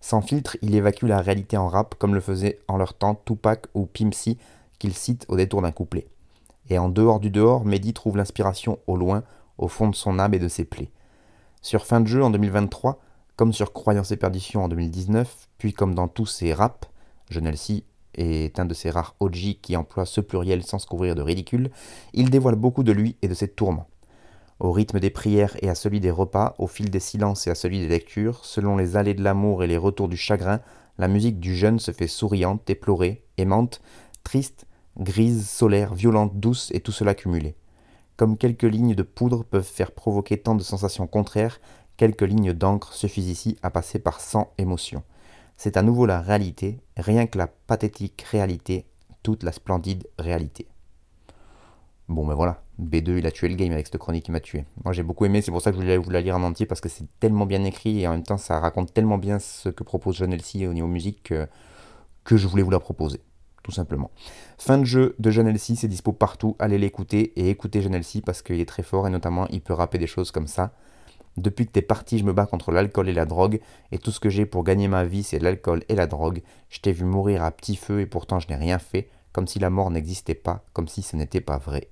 [0.00, 3.66] Sans filtre, il évacue la réalité en rap comme le faisait en leur temps Tupac
[3.74, 4.38] ou Pimsy
[4.78, 6.06] qu'il cite au détour d'un couplet.
[6.70, 9.22] Et en dehors du dehors, Mehdi trouve l'inspiration au loin,
[9.58, 10.90] au fond de son âme et de ses plaies.
[11.60, 12.98] Sur Fin de jeu en 2023,
[13.36, 16.88] comme sur Croyance et Perdition en 2019, puis comme dans tous ses raps,
[18.18, 21.70] est un de ces rares OG qui emploie ce pluriel sans se couvrir de ridicule,
[22.12, 23.88] il dévoile beaucoup de lui et de ses tourments
[24.60, 27.54] au rythme des prières et à celui des repas, au fil des silences et à
[27.54, 30.60] celui des lectures, selon les allées de l'amour et les retours du chagrin,
[30.98, 33.80] la musique du jeune se fait souriante, déplorée, aimante,
[34.24, 34.66] triste,
[34.98, 37.54] grise, solaire, violente, douce et tout cela cumulé.
[38.16, 41.60] Comme quelques lignes de poudre peuvent faire provoquer tant de sensations contraires,
[41.96, 45.04] quelques lignes d'encre suffisent ici à passer par cent émotions.
[45.58, 48.86] C'est à nouveau la réalité, rien que la pathétique réalité,
[49.24, 50.68] toute la splendide réalité.
[52.08, 54.66] Bon ben voilà, B2 il a tué le game avec cette chronique qui m'a tué.
[54.84, 56.64] Moi j'ai beaucoup aimé, c'est pour ça que je voulais vous la lire en entier
[56.64, 59.68] parce que c'est tellement bien écrit et en même temps ça raconte tellement bien ce
[59.68, 61.48] que propose John Elsie au niveau musique que,
[62.22, 63.20] que, je voulais vous la proposer,
[63.64, 64.12] tout simplement.
[64.58, 68.20] Fin de jeu de John Elsie, c'est dispo partout, allez l'écouter et écoutez John Elsie
[68.20, 70.72] parce qu'il est très fort et notamment il peut rapper des choses comme ça.
[71.36, 73.60] Depuis que t'es parti, je me bats contre l'alcool et la drogue,
[73.92, 76.42] et tout ce que j'ai pour gagner ma vie, c'est l'alcool et la drogue.
[76.68, 79.58] Je t'ai vu mourir à petit feu et pourtant je n'ai rien fait, comme si
[79.58, 81.88] la mort n'existait pas, comme si ce n'était pas vrai.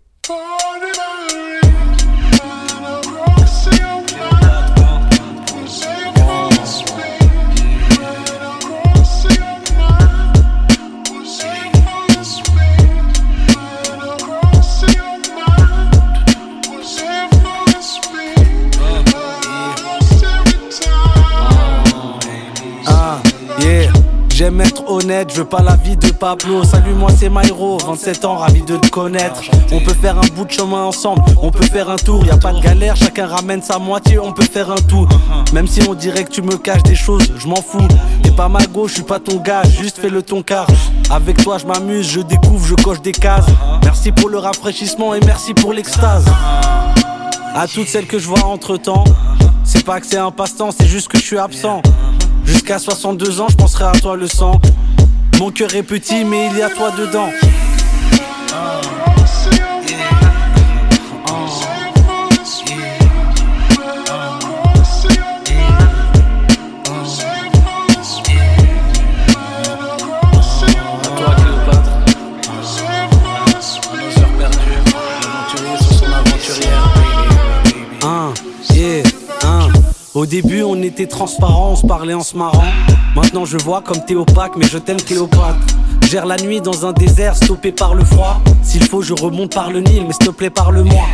[24.37, 26.63] J'aime être honnête, je veux pas la vie de Pablo.
[26.63, 29.41] Salut, moi c'est Myro, 27 ans, ravi de te connaître.
[29.73, 32.37] On peut faire un bout de chemin ensemble, on peut faire un tour, y a
[32.37, 35.09] pas de galère, chacun ramène sa moitié, on peut faire un tout.
[35.55, 37.89] Même si on dirait que tu me caches des choses, je m'en fous.
[38.23, 40.67] T'es pas ma gauche, je suis pas ton gars, juste fais le ton car.
[41.09, 43.47] Avec toi, je m'amuse, je découvre, je coche des cases.
[43.85, 46.27] Merci pour le rafraîchissement et merci pour l'extase.
[47.55, 49.05] À toutes celles que je vois entre temps,
[49.65, 51.81] c'est pas que c'est un passe-temps, c'est juste que je suis absent.
[52.47, 54.61] Jusqu'à 62 ans, je penserai à toi le sang.
[55.39, 57.29] Mon cœur est petit, mais il y a toi dedans.
[80.17, 82.65] Au début, on était transparent, on se parlait en se marrant.
[83.15, 85.59] Maintenant, je vois comme t'es opaque, mais je t'aime Cléopâtre.
[86.09, 88.41] Gère la nuit dans un désert, stoppé par le froid.
[88.63, 91.05] S'il faut, je remonte par le Nil, mais s'il te plaît, parle-moi.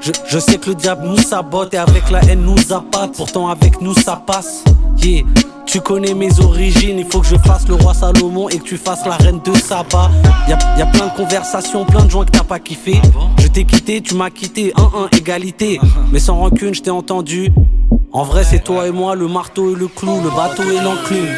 [0.00, 3.12] Je, sais que le diable nous sabote et avec la haine nous appâte.
[3.16, 4.64] Pourtant, avec nous, ça passe.
[5.00, 5.22] Yeah.
[5.64, 8.78] Tu connais mes origines, il faut que je fasse le roi Salomon et que tu
[8.78, 10.10] fasses la reine de Saba.
[10.48, 13.00] Y'a y a plein de conversations, plein de gens que t'as pas kiffé.
[13.38, 15.80] Je t'ai quitté, tu m'as quitté, 1-1, égalité.
[16.12, 17.52] Mais sans rancune, je t'ai entendu.
[18.16, 21.36] En vrai, c'est toi et moi, le marteau et le clou, le bateau et l'enclume.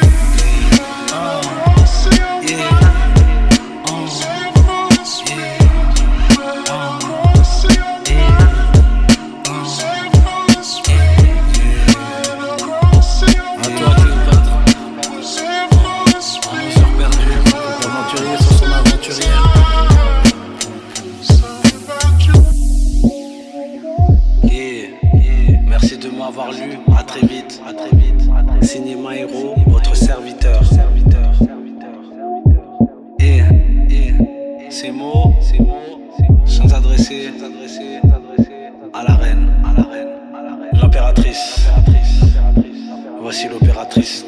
[43.36, 44.24] voici l'opératrice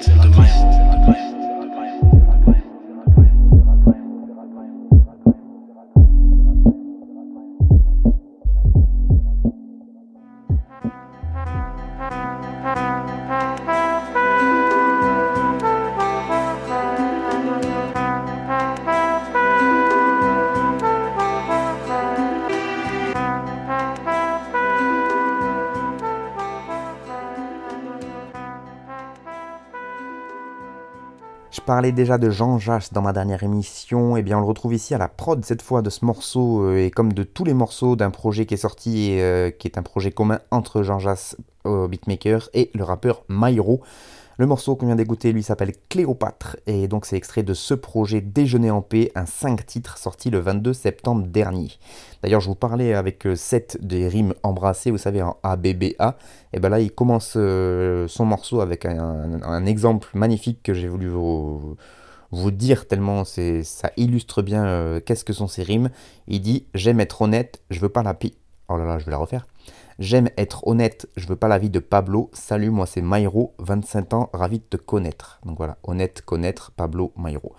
[31.78, 34.46] Je parlais déjà de Jean Jass dans ma dernière émission, et eh bien on le
[34.48, 37.44] retrouve ici à la prod cette fois de ce morceau, euh, et comme de tous
[37.44, 40.82] les morceaux d'un projet qui est sorti, et, euh, qui est un projet commun entre
[40.82, 43.80] Jean Jass, beatmaker, et le rappeur Myro.
[44.40, 48.20] Le morceau qu'on vient d'écouter lui s'appelle Cléopâtre et donc c'est extrait de ce projet
[48.20, 51.72] Déjeuner en paix, un 5 titres sorti le 22 septembre dernier.
[52.22, 56.16] D'ailleurs, je vous parlais avec 7 des rimes embrassées, vous savez, en ABBA.
[56.52, 61.08] Et ben là, il commence euh, son morceau avec un, exemple magnifique que j'ai voulu
[61.08, 61.76] vous,
[62.30, 65.90] dire tellement ça illustre bien euh, qu'est-ce que sont ces rimes.
[66.28, 68.36] Il dit J'aime être honnête, je veux pas la pi.
[68.68, 69.48] Oh là là, je vais la refaire.
[69.98, 72.30] J'aime être honnête, je veux pas la vie de Pablo.
[72.32, 75.40] Salut, moi c'est Mairo, 25 ans, ravi de te connaître.
[75.44, 77.52] Donc voilà, honnête, connaître, Pablo, Mairo.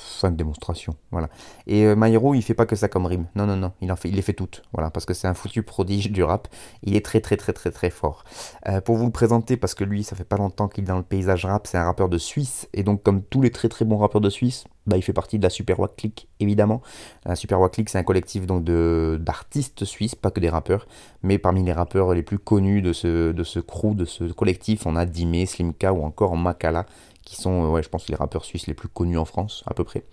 [0.00, 1.28] Fin de démonstration, voilà.
[1.66, 3.26] Et euh, Mairo, il fait pas que ça comme rime.
[3.34, 6.22] Non, non, non, il les fait toutes, voilà, parce que c'est un foutu prodige du
[6.22, 6.46] rap.
[6.84, 8.22] Il est très, très, très, très, très fort.
[8.68, 10.98] Euh, pour vous le présenter, parce que lui, ça fait pas longtemps qu'il est dans
[10.98, 13.84] le paysage rap, c'est un rappeur de Suisse, et donc comme tous les très, très
[13.84, 16.80] bons rappeurs de Suisse, bah, il fait partie de la Super Wack Click, évidemment.
[17.26, 20.86] La Super Wack Click, c'est un collectif donc de d'artistes suisses, pas que des rappeurs,
[21.22, 24.86] mais parmi les rappeurs les plus connus de ce, de ce crew, de ce collectif,
[24.86, 26.86] on a Dime, Slimka ou encore Makala,
[27.28, 29.84] qui sont, euh, je pense, les rappeurs suisses les plus connus en France, à peu
[29.84, 30.04] près.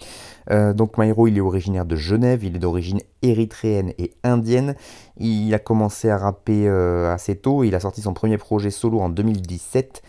[0.51, 4.75] Euh, donc Myro, il est originaire de Genève, il est d'origine érythréenne et indienne.
[5.17, 8.99] Il a commencé à rapper euh, assez tôt, il a sorti son premier projet solo
[8.99, 10.03] en 2017.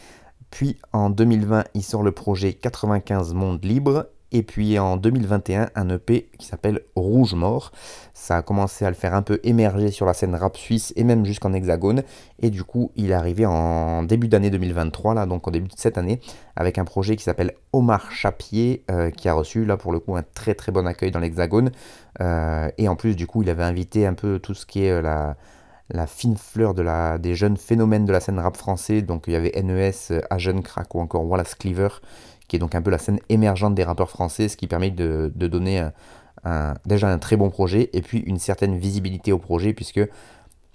[0.51, 5.89] Puis en 2020, il sort le projet 95 Monde Libre et puis en 2021, un
[5.91, 7.73] EP qui s'appelle Rouge Mort.
[8.13, 11.05] Ça a commencé à le faire un peu émerger sur la scène rap suisse et
[11.05, 12.03] même jusqu'en hexagone.
[12.41, 15.75] Et du coup, il est arrivé en début d'année 2023, là, donc en début de
[15.77, 16.21] cette année,
[16.57, 20.17] avec un projet qui s'appelle Omar Chapier, euh, qui a reçu là pour le coup
[20.17, 21.71] un très très bon accueil dans l'hexagone.
[22.21, 24.91] Euh, et en plus, du coup, il avait invité un peu tout ce qui est
[24.91, 25.03] euh,
[25.91, 29.03] la fine fleur de la, des jeunes phénomènes de la scène rap français.
[29.03, 29.93] Donc il y avait NES,
[30.31, 31.89] Agen Crack ou encore Wallace Cleaver
[32.49, 35.33] qui est donc un peu la scène émergente des rappeurs français, ce qui permet de,
[35.35, 35.89] donner
[36.85, 40.01] déjà un très bon projet et puis une certaine visibilité au projet, puisque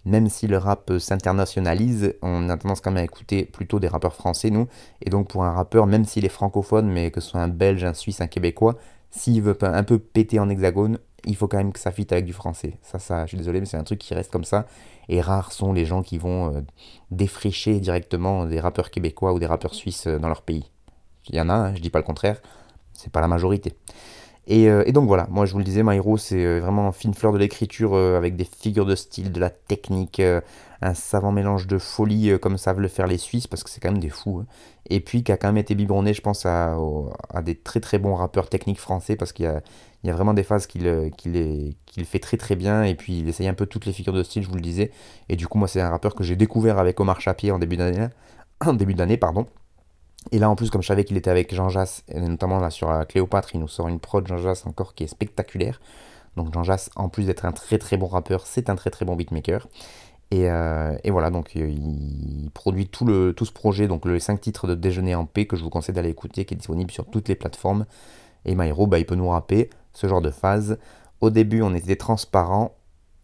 [0.06, 4.16] même si le rap s'internationalise, on a tendance quand même à écouter plutôt des rappeurs
[4.16, 4.68] français, nous.
[5.02, 7.84] Et donc pour un rappeur, même s'il est francophone, mais que ce soit un Belge,
[7.84, 8.78] un Suisse, un Québécois,
[9.12, 12.26] s'il veut un peu péter en hexagone, il faut quand même que ça fitte avec
[12.26, 12.80] du français.
[12.82, 14.66] Ça, ça, je suis désolé, mais c'est un truc qui reste comme ça.
[15.10, 16.62] Et rares sont les gens qui vont euh,
[17.12, 20.71] défricher directement des rappeurs québécois ou des rappeurs suisses euh, dans leur pays.
[21.32, 22.41] Il y en a, hein, je dis pas le contraire,
[22.94, 23.76] c'est pas la majorité.
[24.50, 27.13] Euh, et, donc voilà, moi je vous le disais, Myro c'est euh, vraiment une fine
[27.13, 30.22] fleur de l'écriture euh, avec des figures de style, de la technique,
[30.82, 33.91] un savant mélange de folie comme savent le faire les Suisses parce que c'est quand
[33.91, 34.39] même des fous.
[34.41, 34.48] Hein.
[34.89, 36.76] Et puis qui a quand même été biberonné, je pense, à,
[37.44, 41.12] des très très bons rappeurs techniques français parce qu'il y a, vraiment des phases qu'il
[41.15, 44.24] qu'il fait très très bien et puis il essaye un peu toutes les figures de
[44.24, 44.91] style, je vous le disais.
[45.30, 47.78] Et du coup, moi c'est un rappeur que j'ai découvert avec Omar Chapier en début
[47.78, 48.08] d'année,
[48.60, 49.48] en début d'année, pardon.
[50.32, 52.70] Et là, en plus, comme je savais qu'il était avec Jean Jass, et notamment là
[52.70, 55.82] sur euh, Cléopâtre, il nous sort une prod Jean Jass encore qui est spectaculaire.
[56.38, 59.04] Donc Jean Jass, en plus d'être un très très bon rappeur, c'est un très très
[59.04, 59.68] bon beatmaker.
[60.32, 64.40] Et, euh, voilà, donc euh, il produit tout, le, tout ce projet, donc les 5
[64.40, 67.06] titres de Déjeuner en paix que je vous conseille d'aller écouter, qui est disponible sur
[67.06, 67.86] toutes les plateformes.
[68.46, 70.78] Et Myro, bah, il peut nous rapper ce genre de phase.
[71.20, 72.76] Au début, on était transparent,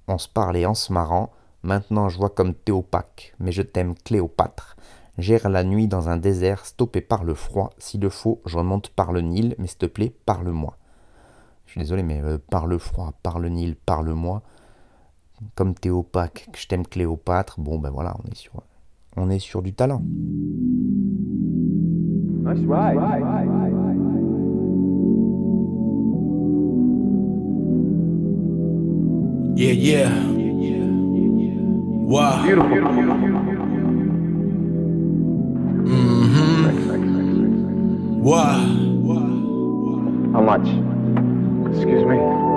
[0.07, 1.31] on se parlait en se marrant.
[1.63, 4.75] Maintenant, je vois comme t'es opaque, mais je t'aime Cléopâtre.
[5.17, 7.71] J'erre la nuit dans un désert stoppé par le froid.
[7.79, 10.77] S'il le faut, je remonte par le Nil, mais s'il te plaît, parle-moi.
[11.65, 14.43] Je suis désolé, mais euh, par le froid, par le Nil, parle-moi.
[15.55, 18.53] Comme t'es opaque, que je t'aime Cléopâtre, bon ben voilà, on est sur,
[19.15, 20.03] on est sur du talent.
[29.55, 30.09] Yeah, yeah.
[32.05, 33.56] Wow.
[38.19, 38.57] Why?
[40.33, 40.67] How much?
[41.71, 42.56] Excuse me?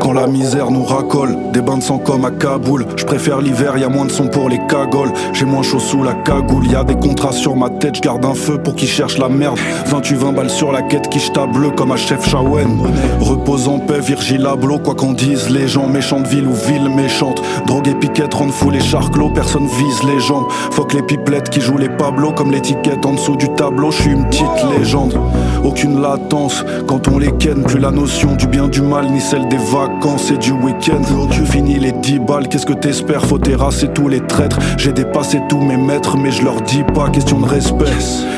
[0.00, 2.86] Quand la misère nous racole, des bains de sang comme à Kaboul.
[2.96, 5.12] Je préfère l'hiver, y a moins de son pour les cagoles.
[5.32, 8.24] J'ai moins chaud sous la cagoule, y a des contrats sur ma tête, je garde
[8.24, 9.58] un feu pour qui cherche la merde.
[9.86, 11.20] 28 20 balles sur la quête qui
[11.52, 12.78] bleu comme à chef Shawen.
[13.20, 17.42] Repose en paix, Virgil Abloh, quoi qu'on dise, les gens méchantes ville ou ville méchante.
[17.66, 20.46] Drogue et piquette rendent fou les charclos, personne vise les jambes.
[20.72, 24.10] Faut les pipelettes qui jouent les Pablo comme l'étiquette en dessous du tableau, je suis
[24.10, 25.18] une petite légende.
[25.64, 29.48] Aucune latence quand on les ken, plus la notion du bien du mal ni celle
[29.48, 31.02] des vacances et du week-end.
[31.46, 33.24] Fini les 10 balles, qu'est-ce que t'espères?
[33.24, 34.58] Faut terrasser tous les traîtres.
[34.76, 37.84] J'ai dépassé tous mes maîtres, mais je leur dis pas, question de respect.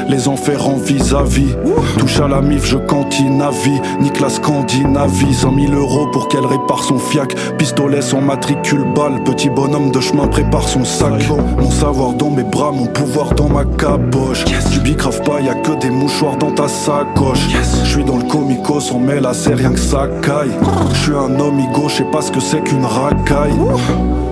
[0.08, 1.54] Les enfers en vis-à-vis.
[1.98, 3.80] Touche à la mif, je cantine à vie.
[4.00, 7.34] Nique la Scandinavie, 100 000 euros pour qu'elle répare son fiac.
[7.56, 11.24] Pistolet sans matricule balle, petit bonhomme de chemin prépare son sac.
[11.58, 14.44] Mon savoir dans mes bras, mon pouvoir dans ma caboche.
[14.72, 17.48] Du bicrave pas, y a que des mouchoirs dans ta sacoche.
[17.84, 20.52] Je suis dans le comico, on met là, c'est rien que ça caille.
[20.92, 23.54] Je suis un homme je sais pas ce que c'est qu'une racaille.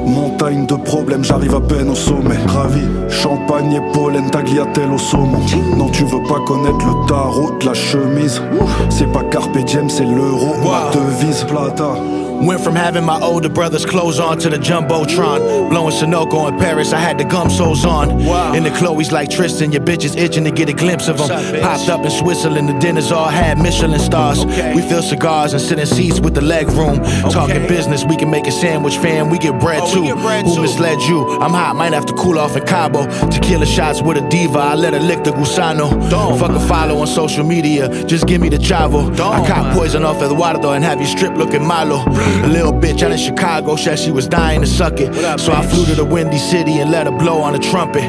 [0.06, 2.36] Montagne de problèmes, j'arrive à peine au sommet.
[2.46, 5.40] Ravi, champagne et pollen, tagliatelle au saumon.
[5.76, 8.42] Non, tu veux pas connaître le tarot de la chemise.
[8.88, 11.44] C'est pas carpe diem, c'est l'euro, ma devise.
[11.44, 11.94] Plata.
[12.42, 15.70] Went from having my older brother's clothes on to the Jumbotron.
[15.70, 18.24] Blowing Sunoco in Paris, I had the gum soles on.
[18.24, 18.52] Wow.
[18.52, 21.28] In the Chloe's like Tristan, your bitch is itching to get a glimpse of them.
[21.60, 24.44] Popped up in Switzerland, the dinners all had Michelin stars.
[24.44, 24.74] Okay.
[24.74, 26.98] We fill cigars and sit in seats with the leg room.
[27.00, 27.30] Okay.
[27.30, 29.30] Talking business, we can make a sandwich, fam.
[29.30, 30.02] We get bread oh, too.
[30.02, 30.62] Get bread Who too.
[30.62, 31.40] misled you?
[31.40, 33.06] I'm hot, might have to cool off in Cabo.
[33.30, 36.10] Tequila shots with a diva, I let her lick the gusano.
[36.10, 36.38] Don't.
[36.40, 39.16] Fuck a follow on social media, just give me the chavo.
[39.16, 39.32] Don't.
[39.32, 42.02] I caught poison off the water though and have you strip looking malo.
[42.44, 45.12] A little bitch out in Chicago said she was dying to suck it.
[45.24, 48.02] Up, So I flew to the Windy City and let her blow on a trumpet.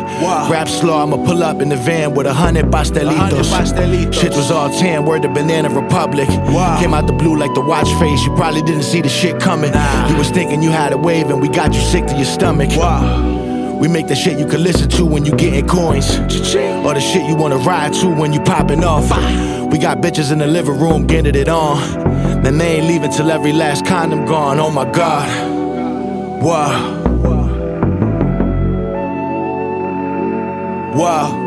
[0.50, 4.14] Rap slow, I'ma pull up in the van with a hundred pastelitos.
[4.14, 6.28] Shit was all tan, word the Banana Republic.
[6.80, 9.72] Came out the blue like the watch face, you probably didn't see the shit coming.
[10.10, 12.70] You was thinking you had a wave and we got you sick to your stomach.
[13.80, 16.18] We make the shit you can listen to when you getting coins.
[16.86, 19.04] Or the shit you wanna ride to when you popping off.
[19.72, 22.33] We got bitches in the living room getting it on.
[22.44, 24.60] Then they ain't leaving till every last condom gone.
[24.60, 25.28] Oh my god.
[26.44, 27.02] Wow.
[30.94, 31.43] Wow.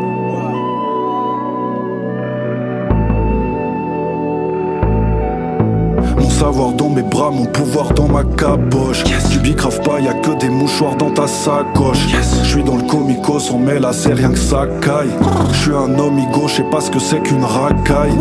[6.25, 9.03] Savoir dans mes bras, mon pouvoir dans ma caboche.
[9.31, 12.07] Tu bicraves pas, y a que des mouchoirs dans ta sacoche.
[12.43, 15.11] Je suis dans le comicos, on met la c'est rien que ça caille.
[15.51, 18.13] Je suis un homme je sais pas ce que c'est qu'une racaille.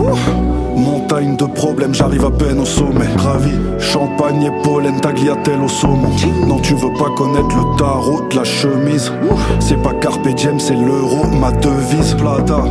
[0.77, 3.07] Montagne de problèmes, j'arrive à peine au sommet.
[3.17, 6.11] Ravi, champagne et pollen, tagliatelle au saumon.
[6.47, 9.13] Non, tu veux pas connaître le tarot de la chemise.
[9.61, 12.15] C'est pas carpe diem, c'est l'euro, ma devise.
[12.15, 12.65] Plata.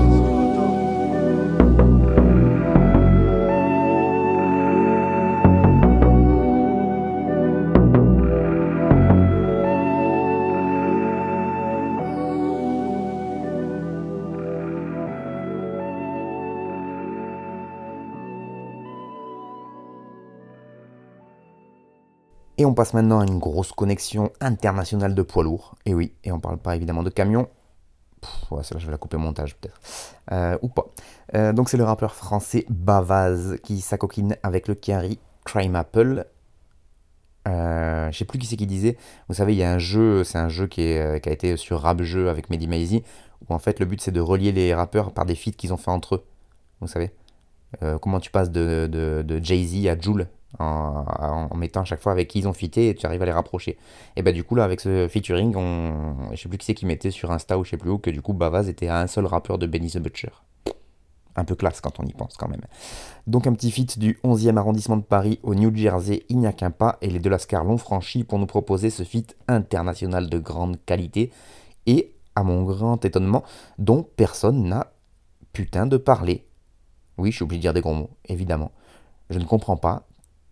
[22.75, 25.75] Passe maintenant à une grosse connexion internationale de poids lourds.
[25.85, 27.49] Et oui, et on parle pas évidemment de camions.
[28.51, 29.79] ouais, celle-là, je vais la couper au montage peut-être.
[30.31, 30.85] Euh, ou pas.
[31.33, 36.25] Euh, donc c'est le rappeur français Bavaz qui s'acoquine avec le Chiari Crime Apple.
[37.47, 38.97] Euh, je sais plus qui c'est qui disait.
[39.29, 42.01] Vous savez, il y a un jeu, c'est un jeu qui, a été sur Rap
[42.01, 43.03] Jeu avec Mehdi Maizy,
[43.47, 45.77] où en fait le but c'est de relier les rappeurs par des feats qu'ils ont
[45.77, 46.25] fait entre eux.
[46.81, 47.11] Vous savez
[48.01, 50.27] Comment tu passes de, de, de Jay-Z à Joule
[50.59, 53.31] en, mettant à chaque fois avec qui ils ont fité et tu arrives à les
[53.31, 53.77] rapprocher.
[54.15, 56.85] Et bah du coup là avec ce featuring, on, je sais plus qui c'est qui
[56.85, 59.25] mettait sur Insta ou je sais plus où que du coup Bavaz était un seul
[59.25, 60.31] rappeur de Benny the Butcher.
[61.37, 62.61] Un peu classe quand on y pense quand même.
[63.27, 66.53] Donc un petit feat du 11e arrondissement de Paris au New Jersey, il n'y a
[66.53, 70.39] qu'un pas et les deux Lascar l'ont franchi pour nous proposer ce feat international de
[70.39, 71.31] grande qualité
[71.87, 73.43] et à mon grand étonnement
[73.79, 74.91] dont personne n'a
[75.51, 76.45] putain de parler.
[77.17, 78.71] Oui, je suis obligé de dire des gros mots, évidemment.
[79.29, 80.05] Je ne comprends pas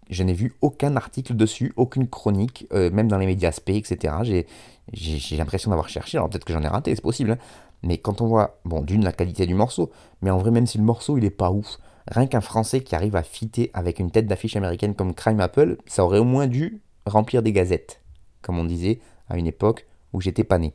[0.09, 4.45] je n'ai vu aucun article dessus, aucune chronique, euh, même dans les médias SP, etc.
[4.91, 7.31] J'ai l'impression d'avoir cherché, alors peut-être que j'en ai raté, c'est possible.
[7.31, 7.37] Hein.
[7.83, 10.77] Mais quand on voit, bon, d'une, la qualité du morceau, mais en vrai, même si
[10.77, 14.11] le morceau, il est pas ouf, rien qu'un Français qui arrive à fitter avec une
[14.11, 18.01] tête d'affiche américaine comme Crime Apple, ça aurait au moins dû remplir des gazettes,
[18.41, 20.73] comme on disait à une époque où j'étais pas né.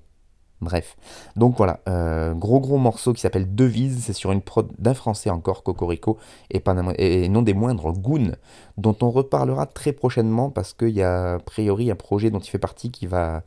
[0.61, 0.97] Bref.
[1.37, 5.31] Donc voilà, euh, gros gros morceau qui s'appelle Devise, c'est sur une prod d'un français
[5.31, 6.19] encore, Cocorico,
[6.51, 8.33] et, non des moindres, Goon,
[8.77, 12.51] dont on reparlera très prochainement parce qu'il y a a priori un projet dont il
[12.51, 13.43] fait partie qui va,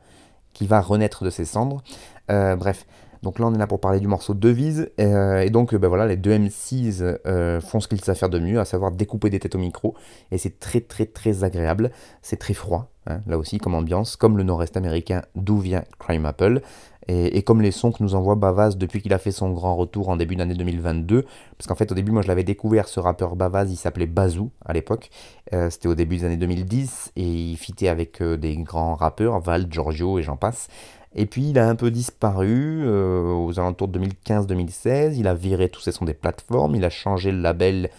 [0.53, 1.83] qui va renaître de ses cendres.
[2.29, 2.85] Euh, bref,
[3.23, 6.07] donc là on est là pour parler du morceau Devise, euh, et donc ben voilà,
[6.07, 9.55] les deux M6 font ce qu'ils savent faire de mieux, à savoir découper des têtes
[9.55, 9.95] au micro,
[10.31, 11.91] et c'est très très très agréable,
[12.21, 16.25] c'est très froid, hein, là aussi comme ambiance, comme le nord-est américain d'où vient Crime
[16.25, 16.61] Apple.
[17.07, 20.09] Et, comme les sons que nous envoie Bavaz depuis qu'il a fait son grand retour
[20.09, 21.25] en début d'année 2022,
[21.57, 24.51] parce qu'en fait au début moi je l'avais découvert ce rappeur Bavaz, il s'appelait Bazou
[24.63, 25.09] à l'époque,
[25.53, 29.39] euh, c'était au début des années 2010 et il fitait avec euh, des grands rappeurs,
[29.39, 30.67] Val, Giorgio et j'en passe.
[31.13, 35.69] Et puis il a un peu disparu euh, aux alentours de 2015-2016, il a viré
[35.69, 37.89] tous ses sons des plateformes, il a changé le label,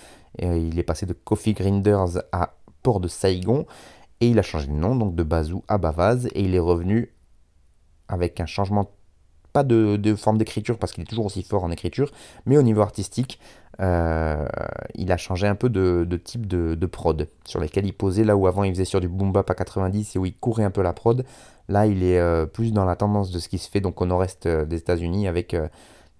[0.41, 3.67] il est passé de Coffee Grinders à port de Saigon.
[4.21, 6.27] Et il a changé de nom, donc de Bazou à Bavaz.
[6.35, 7.13] Et il est revenu
[8.09, 8.91] avec un changement,
[9.53, 12.11] pas de, forme d'écriture, parce qu'il est toujours aussi fort en écriture,
[12.47, 13.41] mais au niveau artistique,
[13.81, 14.47] euh,
[14.95, 18.47] il a changé un peu de, type de, prod, sur lesquels il posait, là où
[18.47, 20.83] avant il faisait sur du boom bap à 90 et où il courait un peu
[20.83, 21.25] la prod.
[21.69, 24.07] Là, il est euh, plus dans la tendance de ce qui se fait donc au
[24.07, 25.57] nord-est euh, des États-Unis avec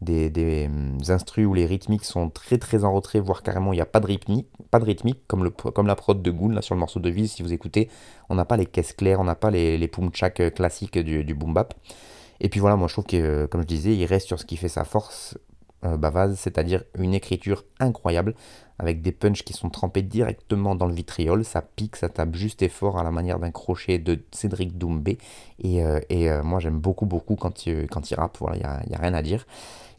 [0.01, 0.69] des, des
[1.09, 4.01] instrus où les rythmiques sont très très en retrait, voire carrément il n'y a pas
[4.01, 6.81] de rythmique, pas de rythmique comme, le, comme la prod de Goon là sur le
[6.81, 7.33] morceau de Vise.
[7.33, 7.89] Si vous écoutez,
[8.29, 9.91] on n'a pas les caisses claires, on n'a pas les, les
[10.55, 11.75] classiques du, du boom bap.
[12.41, 14.57] Et puis voilà, moi je trouve que, comme je disais, il reste sur ce qui
[14.57, 15.39] fait sa force,
[15.83, 18.35] Bavaz, c'est-à-dire une écriture incroyable,
[18.79, 22.63] avec des punchs qui sont trempés directement dans le vitriol, ça pique, ça tape juste
[22.63, 25.19] et fort à la manière d'un crochet de Cédric Doumbé,
[25.59, 29.23] et, euh, moi j'aime beaucoup beaucoup quand il, rappe, voilà, il n'y a, rien à
[29.23, 29.47] dire.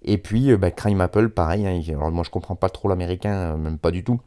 [0.03, 3.77] Et puis bah, Crime Apple, pareil, hein, alors moi je comprends pas trop l'américain, même
[3.77, 4.19] pas du tout,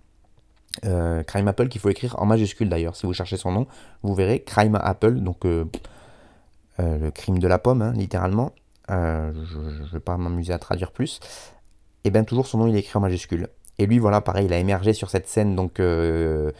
[0.82, 2.96] Crime Apple qu'il faut écrire en majuscule d'ailleurs.
[2.96, 3.66] Si vous cherchez son nom,
[4.02, 5.20] vous verrez Crime Apple.
[5.20, 5.46] Donc
[6.80, 8.52] euh, le crime de la pomme, hein, littéralement.
[8.90, 11.20] Euh, je ne vais pas m'amuser à traduire plus.
[12.04, 13.48] Et bien toujours son nom il est écrit en majuscule.
[13.78, 16.52] Et lui voilà pareil, il a émergé sur cette scène donc euh,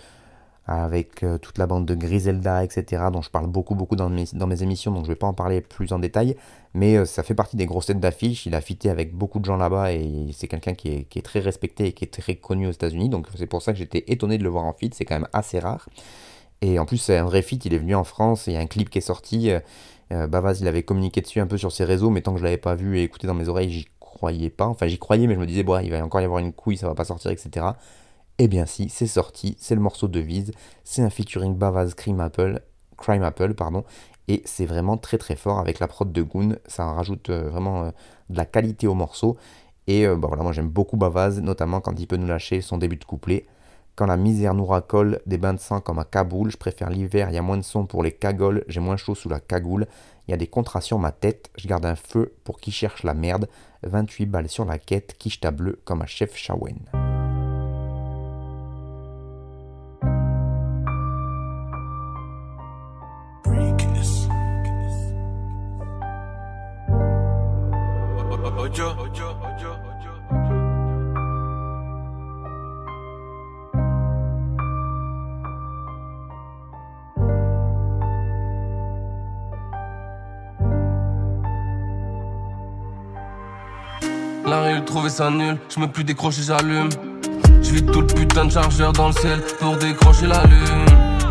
[0.66, 3.04] avec toute la bande de Griselda, etc.
[3.12, 5.28] dont je parle beaucoup beaucoup dans mes, dans mes émissions, donc je ne vais pas
[5.28, 6.36] en parler plus en détail.
[6.74, 8.46] Mais ça fait partie des grosses têtes d'affiche.
[8.46, 11.22] Il a fité avec beaucoup de gens là-bas et c'est quelqu'un qui est, qui est,
[11.22, 13.08] très respecté et qui est très connu aux États-Unis.
[13.08, 14.94] Donc c'est pour ça que j'étais étonné de le voir en feat.
[14.94, 15.88] C'est quand même assez rare.
[16.60, 17.64] Et en plus c'est un vrai feat.
[17.64, 18.48] Il est venu en France.
[18.48, 19.52] Il y a un clip qui est sorti.
[20.12, 22.44] Euh, Bavaz, il avait communiqué dessus un peu sur ses réseaux, mais tant que je
[22.44, 24.66] l'avais pas vu et écouté dans mes oreilles, j'y croyais pas.
[24.66, 26.76] Enfin, j'y croyais, mais je me disais, bon, il va encore y avoir une couille,
[26.76, 27.66] ça va pas sortir, etc.
[28.38, 30.52] Eh bien, si, c'est sorti, c'est le morceau de Vise,
[30.84, 32.60] c'est un featuring Bavaz Crime Apple,
[32.98, 33.84] Crime Apple, pardon,
[34.28, 37.84] et c'est vraiment très très fort avec la prod de Goon, ça rajoute euh, vraiment
[37.84, 37.90] euh,
[38.30, 39.36] de la qualité au morceau.
[39.88, 42.96] Et bon, voilà, moi j'aime beaucoup Bavaz, notamment quand il peut nous lâcher son début
[42.96, 43.46] de couplet.
[43.96, 47.30] Quand la misère nous racole, des bains de sang comme à Kaboul, je préfère l'hiver,
[47.30, 49.86] il y a moins de son pour les cagoles, j'ai moins chaud sous la cagoule,
[50.28, 53.14] il y a des contractions ma tête, je garde un feu pour qui cherche la
[53.14, 53.48] merde,
[53.84, 56.76] 28 balles sur la quête, quiche bleu comme un chef Shawen.
[85.18, 86.90] Je me plus décrocher, j'allume.
[87.62, 90.84] Je tout le putain de chargeur dans le ciel pour décrocher la lune.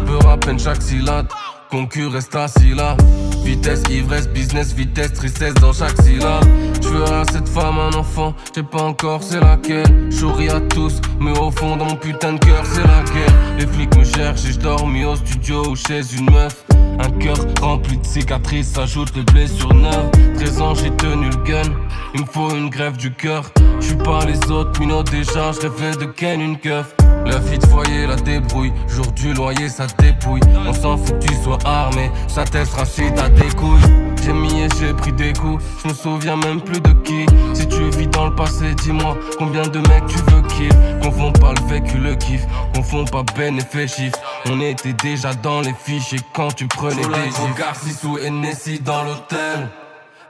[0.08, 1.28] Peur à peine chaque syllabe,
[1.70, 2.98] concur reste assis là.
[3.44, 6.44] Vitesse, ivresse, business, vitesse, tristesse dans chaque syllabe.
[6.82, 10.10] Je veux à cette femme un enfant, je sais pas encore c'est laquelle?
[10.10, 13.36] J'ouris à tous, mais au fond dans mon putain de cœur c'est la guerre.
[13.60, 16.65] Les flics me cherchent et je dormis au studio ou chez une meuf.
[17.06, 20.10] Un cœur rempli de cicatrices s'ajoute les blessures neuves.
[20.38, 21.72] 13 ans, j'ai tenu le gun.
[22.16, 23.52] Il me faut une grève du cœur.
[23.80, 26.96] Je suis pas les autres, minot déjà, je rêvais de Ken une keuf.
[27.26, 28.72] La vie de foyer, la débrouille.
[28.88, 30.42] Jour du loyer, ça dépouille.
[30.68, 32.12] On s'en fout que tu sois armé.
[32.28, 33.82] Ça testera si t'as des couilles.
[34.24, 35.64] J'ai mis et j'ai pris des coups.
[35.84, 37.26] Je me souviens même plus de qui.
[37.54, 40.70] Si tu vis dans le passé, dis-moi combien de mecs tu veux kill.
[41.02, 42.46] Confond pas le vécu, le kiff.
[42.74, 44.18] Confond pas Ben et fait chiffre.
[44.48, 49.70] On était déjà dans les fichiers quand tu prenais des gars sous Nessie dans l'hôtel.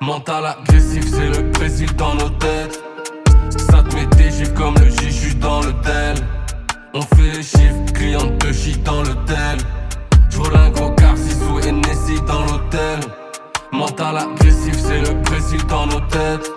[0.02, 2.84] Mental agressif, c'est le Brésil dans nos têtes.
[3.58, 6.16] Ça te met des comme le J, j'suis dans l'hôtel.
[6.98, 9.58] On fait les chiffres, client te chie dans l'hôtel.
[10.30, 13.02] J'roule un gros car sous Nessie dans l'hôtel.
[13.74, 16.50] Mental agressif, c'est le Brésil dans nos têtes.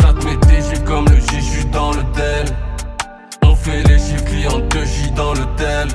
[0.00, 2.46] Ça te met des comme le J, j'suis dans l'hôtel.
[3.44, 5.86] On fait les chiffres, client te chie dans l'hôtel.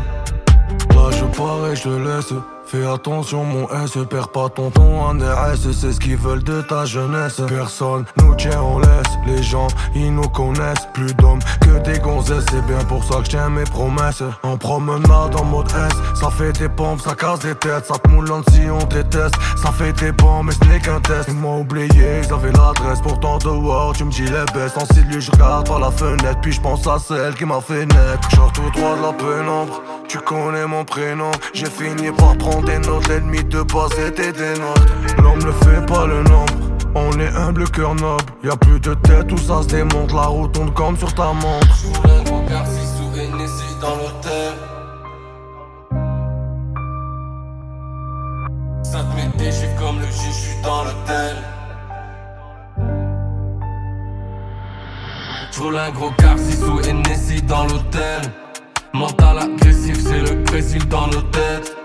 [0.91, 2.34] Là je parais, je te laisse
[2.72, 4.99] Fais attention mon S, perds pas ton temps.
[4.99, 7.41] En RS C'est ce qu'ils veulent de ta jeunesse.
[7.47, 9.17] Personne nous tient en laisse.
[9.26, 9.65] Les gens
[9.95, 10.88] ils nous connaissent.
[10.93, 12.45] Plus d'hommes que des gonzesses.
[12.51, 14.22] C'est bien pour ça que tiens mes promesses.
[14.43, 17.88] En promenade en mode S Ça fait des pompes, ça casse des têtes.
[17.88, 19.34] Ça te moulante si on déteste.
[19.63, 21.28] Ça fait des bombes mais ce n'est qu'un test.
[21.28, 23.01] Ils m'ont oublié, ils avaient l'adresse.
[23.01, 24.78] Pourtant dehors tu me dis les baisses.
[24.78, 26.39] En lui je regarde par la fenêtre.
[26.43, 28.30] Puis je pense à celle qui m'a fait naître.
[28.36, 31.32] Genre tout droit de la pénombre Tu connais mon prénom.
[31.55, 35.22] J'ai fini par prendre des notes, l'ennemi de base était des nôtres.
[35.22, 36.53] L'homme ne fait pas le nombre.
[36.95, 38.24] On est humble, cœur noble.
[38.43, 40.12] Y'a plus de tête, tout ça se démonte.
[40.12, 41.68] La route tourne comme sur ta montre.
[42.05, 43.10] Un gros car si sous
[43.82, 44.53] dans l'hôtel.
[48.84, 51.36] Ça te met des comme le J, j'suis dans l'hôtel.
[55.51, 58.22] J'roule un gros car si sous Nessie dans l'hôtel.
[58.93, 61.78] Mental agressif, c'est le Brésil dans nos têtes.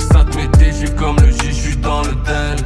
[0.00, 2.56] Ça te met des gifs comme le J, dans le tel.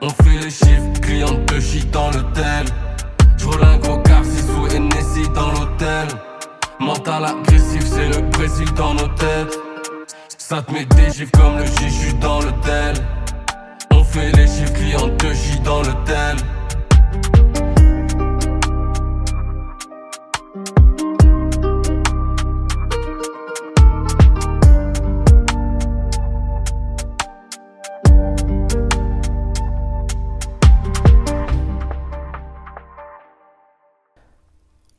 [0.00, 2.66] On fait les chiffres, client de shit dans l'hôtel.
[3.38, 6.08] J'roule un gros car sous Nessie dans l'hôtel.
[6.80, 9.58] Mental agressif, c'est le Brésil dans nos têtes.
[10.38, 12.94] Ça te met des gifs comme le J, j'suis dans l'hôtel.
[13.90, 16.36] On fait les chiffres, client de J dans l'hôtel.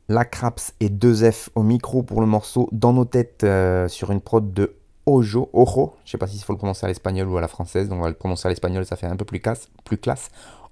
[0.08, 4.20] La Craps et 2F au micro pour le morceau Dans nos têtes euh, sur une
[4.20, 5.94] prod de Ojo, Ojo.
[6.04, 8.02] Je sais pas s'il faut le prononcer à l'espagnol ou à la française, donc on
[8.02, 9.68] va le prononcer à l'espagnol, ça fait un peu plus classe.
[9.84, 10.30] Plus classe.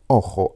[0.09, 0.55] Ojo.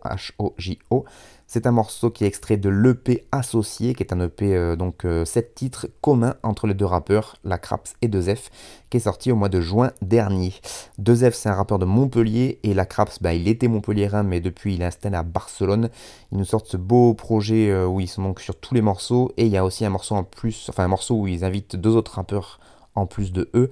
[1.51, 4.96] C'est un morceau qui est extrait de l'EP Associé, qui est un EP, euh, donc
[5.03, 8.51] 7 euh, titres communs entre les deux rappeurs, la Craps et 2F,
[8.90, 10.53] qui est sorti au mois de juin dernier.
[11.01, 14.74] 2F, c'est un rappeur de Montpellier, et la Craps, bah, il était montpelliérain, mais depuis
[14.74, 15.88] il est installé à Barcelone.
[16.32, 19.32] Ils nous sortent ce beau projet euh, où ils sont donc sur tous les morceaux,
[19.38, 21.76] et il y a aussi un morceau en plus, enfin un morceau où ils invitent
[21.76, 22.61] deux autres rappeurs
[22.94, 23.70] en plus de eux,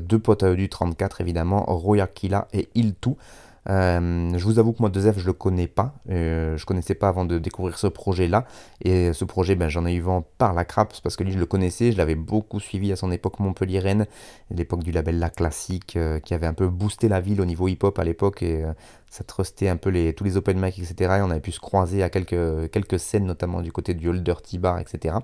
[0.00, 3.10] deux potes à eux du 34 évidemment, Royakila et Iltou.
[3.10, 5.94] Euh, je vous avoue que moi, 2F, je le connais pas.
[6.10, 8.46] Euh, je connaissais pas avant de découvrir ce projet-là.
[8.84, 11.38] Et ce projet, ben, j'en ai eu vent par la Craps parce que lui, je
[11.38, 11.92] le connaissais.
[11.92, 14.06] Je l'avais beaucoup suivi à son époque Montpellier-Rennes,
[14.50, 17.68] l'époque du label La Classique, euh, qui avait un peu boosté la ville au niveau
[17.68, 18.42] hip-hop à l'époque.
[18.42, 18.64] Et
[19.10, 21.16] ça trustait un peu les, tous les open mic, etc.
[21.18, 24.34] Et on avait pu se croiser à quelques, quelques scènes, notamment du côté du Holder
[24.42, 25.16] T-Bar, etc.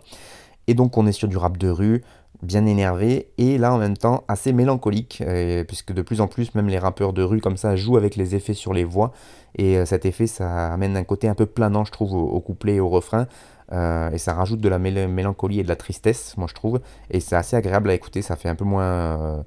[0.67, 2.03] Et donc, on est sur du rap de rue
[2.43, 6.55] bien énervé et là en même temps assez mélancolique euh, puisque de plus en plus
[6.55, 9.13] même les rappeurs de rue comme ça jouent avec les effets sur les voix.
[9.57, 12.77] Et euh, cet effet ça amène un côté un peu planant je trouve au, couplet
[12.77, 13.27] et au refrain.
[13.71, 16.81] Euh, et ça rajoute de la mélancolie et de la tristesse moi je trouve.
[17.11, 19.45] Et c'est assez agréable à écouter ça fait un peu moins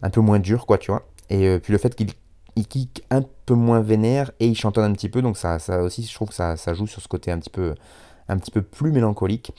[0.00, 1.06] un peu moins dur quoi tu vois.
[1.28, 2.08] Et puis le fait qu'il
[2.56, 5.82] il kick un peu moins vénère et il chantonne un petit peu donc ça, ça
[5.82, 7.74] aussi je trouve que ça, ça joue sur ce côté un petit peu
[8.28, 9.52] un petit peu plus mélancolique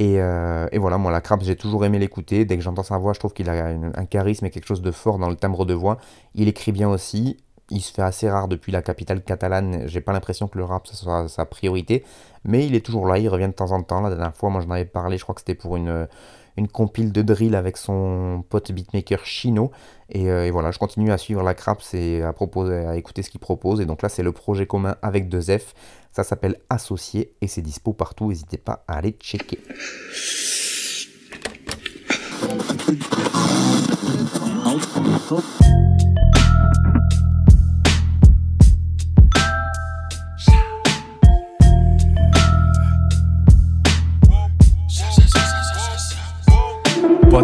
[0.00, 2.44] euh, et, voilà, moi, la Craps, j'ai toujours aimé l'écouter.
[2.44, 4.90] Dès que j'entends sa voix, je trouve qu'il a un charisme et quelque chose de
[4.90, 5.98] fort dans le timbre de voix.
[6.34, 7.36] Il écrit bien aussi.
[7.70, 9.84] Il se fait assez rare depuis la capitale catalane.
[9.86, 12.04] J'ai pas l'impression que le rap ce soit sa priorité.
[12.44, 14.00] Mais il est toujours là, il revient de temps en temps.
[14.00, 16.08] La dernière fois, moi, j'en avais parlé, je crois que c'était pour une,
[16.56, 19.70] une compile de drill avec son pote beatmaker Chino.
[20.16, 23.30] Euh, et, voilà, je continue à suivre la Craps et à, proposer, à écouter ce
[23.30, 23.80] qu'il propose.
[23.80, 25.72] Et donc là, c'est le projet commun avec 2F.
[26.12, 28.28] Ça s'appelle Associé et c'est dispo partout.
[28.28, 29.58] N'hésitez pas à aller checker.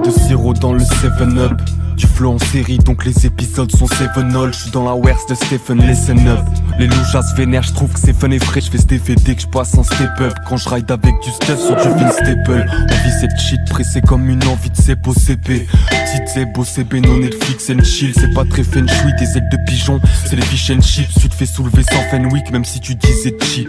[0.05, 1.61] De sirop dans le 7-up
[1.97, 4.53] du flow en série, donc les épisodes sont 7 all.
[4.53, 6.40] Je suis dans la worst de Stephen, listen up.
[6.78, 8.61] Les louchas vénèrent, je trouve que c'est fun et frais.
[8.61, 10.34] Je fais cet effet dès que je passe en step up.
[10.47, 12.66] Quand je ride avec du stuff sur du fin staple.
[12.68, 15.66] On vit cette shit pressée comme une envie de beau CP.
[15.88, 18.12] Petite zébo CB, non Netflix and chill.
[18.14, 20.01] C'est pas très fun chouille, des ailes de pigeon.
[20.26, 21.14] C'est les fish and chips.
[21.18, 23.68] Tu te fais soulever sans Fenwick, même si tu disais chill.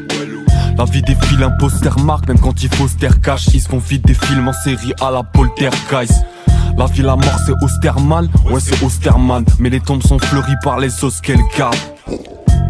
[0.78, 2.88] La vie défile un poster marque, même quand il faut
[3.24, 3.48] cash.
[3.54, 6.24] Ils se font vite des films en série à la poltergeist.
[6.78, 8.30] La vie, la mort, c'est Osterman.
[8.52, 9.44] Ouais, c'est Osterman.
[9.58, 11.76] Mais les tombes sont fleuries par les os qu'elle garde.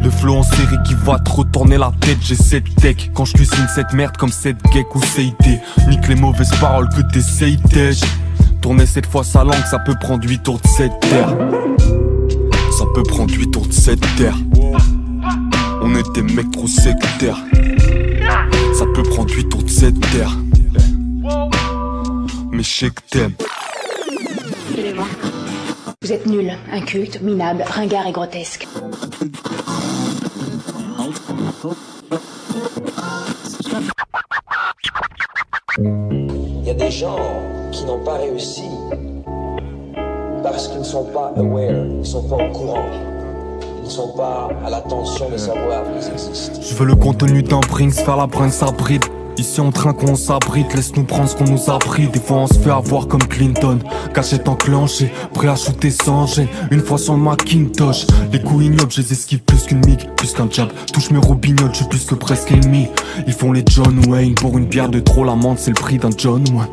[0.02, 3.34] Le flow en série qui va te retourner la tête, j'ai cette tech Quand je
[3.34, 7.60] cuisine cette merde comme cette geek ou Seité Nique les mauvaises paroles que t'essayes
[8.62, 11.36] Tourner cette fois sa langue, ça peut prendre 8 tours de cette terre
[12.78, 14.36] Ça peut prendre 8 tours de cette terre
[15.90, 17.38] On est des mecs trop sectaires
[18.78, 20.36] Ça peut prendre 8 tours de cette terre
[22.52, 23.36] Mais je sais que t'aimes
[26.02, 28.68] vous êtes nul, inculte, minable, ringard et grotesque.
[35.80, 37.18] Il y a des gens
[37.72, 38.70] qui n'ont pas réussi
[40.44, 43.17] parce qu'ils ne sont pas aware, ils ne sont pas au courant.
[46.62, 49.04] Je veux le contenu d'un Prince, faire la brinque, ça bride.
[49.38, 52.08] Ici on train qu'on s'abrite, laisse-nous prendre ce qu'on nous a pris.
[52.08, 53.78] Des fois on se fait avoir comme Clinton.
[54.14, 56.48] Cachette enclenchée, prêt à shooter sans gêne.
[56.72, 60.34] Une fois sur le Macintosh Les coups ignobles, je les esquive plus qu'une mic Plus
[60.34, 62.88] qu'un jab, touche mes robignoles, je suis plus que presque ennemi.
[63.28, 66.10] Ils font les John Wayne Pour une bière de trop, l'amende c'est le prix d'un
[66.18, 66.68] John Wayne.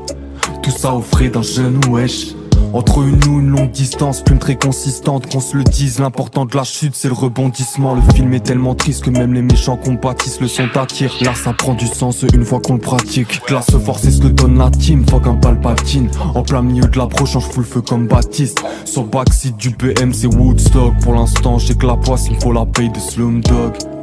[0.63, 2.35] Tout ça au frais d'un jeune wesh
[2.75, 6.01] Entre une nous, une longue distance, plume très consistante, qu'on se le dise.
[6.01, 7.95] L'important de la chute, c'est le rebondissement.
[7.95, 11.15] Le film est tellement triste que même les méchants compatissent le son t'attire.
[11.21, 13.41] Là, ça prend du sens une fois qu'on le pratique.
[13.43, 15.07] Classe force, ce que donne la team.
[15.09, 16.11] Fuck un palpatine.
[16.35, 18.65] En plein milieu de l'approche, je fous le feu comme Baptiste.
[18.85, 20.95] Sur backseat du BM, c'est Woodstock.
[21.01, 23.94] Pour l'instant, j'ai que la poisse, il faut la paye de Slumdog.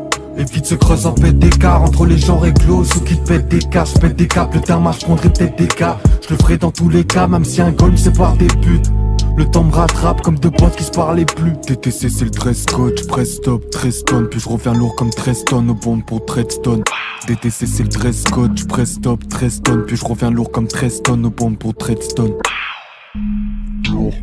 [0.42, 3.48] Et vite se creuse un pète d'écart entre les gens réglos Ceux qui te pètent
[3.48, 6.00] des cas, je pète des câbles, le terme je prendrai peut-être des cas.
[6.24, 8.90] Je le ferai dans tous les cas, même si un goal me sépare des putes
[9.38, 11.54] le temps me rattrape comme deux potes qui se parlaient plus.
[11.62, 15.46] TTC c'est le dress code, press stop, 13 tonnes Puis je reviens lourd comme 13
[15.46, 16.84] tonnes au bon pour Treadstone
[17.28, 21.04] DTC c'est le dress code, press stop, 13 tonnes Puis je reviens lourd comme 13
[21.04, 22.34] tonnes au bon pour Treadstone
[23.90, 24.14] Lourd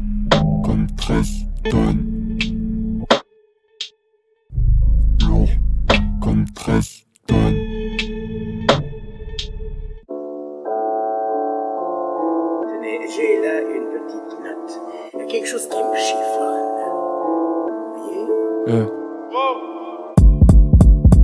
[0.64, 1.26] comme 13
[1.70, 2.17] tonnes
[6.54, 7.54] 73 tonnes.
[13.16, 16.68] J'ai là une petite note, quelque chose qui me chiffonne.
[17.96, 18.80] Vous voyez?
[18.80, 18.97] Euh.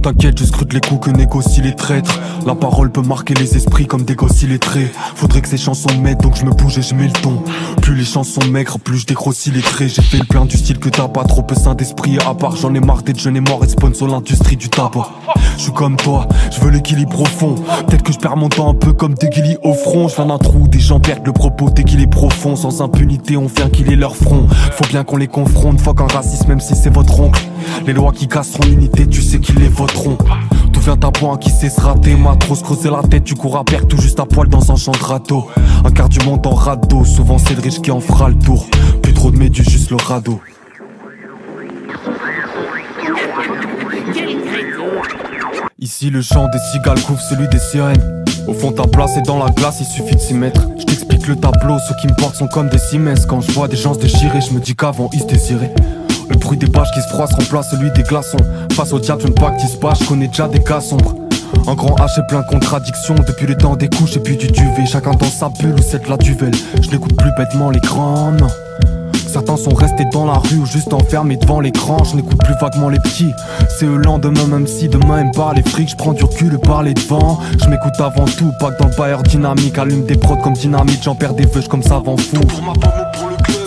[0.04, 2.20] T'inquiète, je scrute les coups que négocient les traîtres.
[2.44, 4.92] La parole peut marquer les esprits comme dégossent les traits.
[5.14, 7.42] Faudrait que ces chansons m'aident, donc je me bouge et je mets le ton.
[7.80, 9.94] Plus les chansons maigres, plus je dégrossis les traits.
[9.94, 12.18] J'ai fait le plein du style que t'as pas trop peu sain d'esprit.
[12.18, 15.08] À part, j'en ai marre d'être jeune et mort et sponsor l'industrie du tabac.
[15.56, 17.54] Je suis comme toi, je veux l'équilibre au fond.
[17.86, 20.08] Peut-être que je perds mon temps un peu comme des guillis au front.
[20.08, 22.56] Je viens d'un trou, des gens perdent le propos dès qu'il est profond.
[22.56, 24.46] Sans impunité, on fait qu'il est leur front.
[24.48, 27.42] Faut bien qu'on les confronte, fuck un raciste, même si c'est votre oncle.
[27.86, 30.18] Les lois qui casseront l'unité, tu sais qu'ils les voteront.
[30.72, 33.56] Tout vient à point qui sait se rater, trop se creuser la tête, tu cours
[33.56, 35.46] à perte tout juste à poil dans un champ de râteau.
[35.84, 38.66] Un quart du monde en radeau, souvent c'est le riche qui en fera le tour.
[39.02, 40.40] Plus trop de médus, juste le radeau.
[45.84, 48.24] Ici le chant des cigales couvre celui des sirènes.
[48.48, 50.66] Au fond ta place est dans la glace, il suffit de s'y mettre.
[50.78, 53.12] Je t'explique le tableau, ceux qui me portent sont comme des ciments.
[53.28, 55.74] Quand je vois des gens se déchirer, je me dis qu'avant ils se désiraient.
[56.30, 58.38] Le bruit des pages qui se froissent remplace celui des glaçons.
[58.72, 61.16] Face au diable, je ne pactise pas, je connais déjà des cas sombres.
[61.66, 64.46] Un grand H et plein de contradictions depuis le temps des couches et puis du
[64.46, 64.86] duvet.
[64.86, 66.54] Chacun dans sa bulle ou c'est de la duvel.
[66.80, 68.32] Je n'écoute plus bêtement les grands.
[69.34, 72.04] Certains sont restés dans la rue ou juste enfermés devant l'écran.
[72.04, 73.32] Je n'écoute plus vaguement les petits.
[73.68, 75.88] C'est eux lendemain, même si demain aime pas les frics.
[75.88, 77.40] Je prends du recul et parler devant.
[77.60, 79.76] Je m'écoute avant tout, pas que dans le bailleur dynamique.
[79.76, 82.36] Allume des prods comme dynamite, j'en perds des vœux comme savant fou.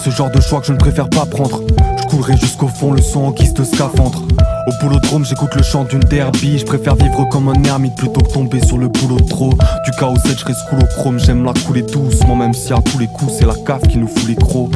[0.05, 1.59] Ce genre de choix que je ne préfère pas prendre.
[2.01, 4.21] Je courrai jusqu'au fond le son en guise de scaphandre.
[4.67, 6.59] Au boulodrome, j'écoute le chant d'une derby.
[6.59, 9.49] Je préfère vivre comme un ermite plutôt que tomber sur le boulot trop.
[9.49, 11.19] Du chaos, je reste cool au chrome.
[11.19, 14.07] J'aime la couler doucement, même si à tous les coups, c'est la cave qui nous
[14.07, 14.71] fout les crocs.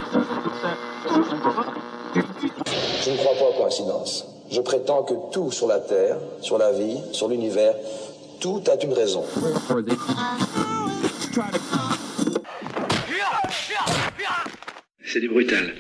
[2.14, 4.26] Je ne crois pas aux coïncidences.
[4.52, 7.74] Je prétends que tout sur la Terre, sur la vie, sur l'univers,
[8.41, 9.24] tout a une raison.
[15.06, 15.74] C'est du brutal.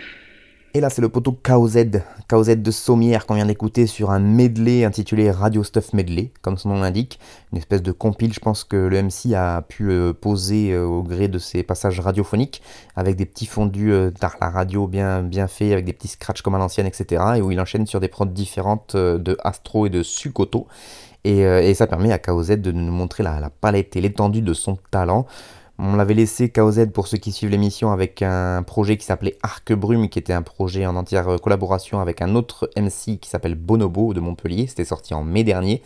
[0.73, 4.85] Et là, c'est le poteau KOZ, KOZ de Sommière qu'on vient d'écouter sur un medley
[4.85, 7.19] intitulé Radio Stuff Medley, comme son nom l'indique.
[7.51, 11.03] Une espèce de compile, je pense que le MC a pu le poser euh, au
[11.03, 12.61] gré de ses passages radiophoniques,
[12.95, 16.41] avec des petits fondus euh, d'art la radio bien, bien faits, avec des petits scratchs
[16.41, 17.21] comme à l'ancienne, etc.
[17.35, 20.67] Et où il enchaîne sur des prods différentes euh, de Astro et de Sukoto.
[21.25, 25.27] Et, ça permet à KOZ de nous montrer la palette et l'étendue de son talent.
[25.83, 29.73] On l'avait laissé KOZ pour ceux qui suivent l'émission avec un projet qui s'appelait Arc
[29.73, 34.13] Brume, qui était un projet en entière collaboration avec un autre MC qui s'appelle Bonobo
[34.13, 34.67] de Montpellier.
[34.67, 35.81] C'était sorti en mai dernier.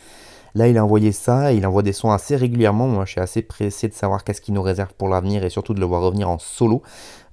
[0.54, 2.90] Là, il a envoyé ça, il envoie des sons assez régulièrement.
[2.90, 5.74] Moi, je suis assez pressé de savoir qu'est-ce qu'il nous réserve pour l'avenir et surtout
[5.74, 6.82] de le voir revenir en solo.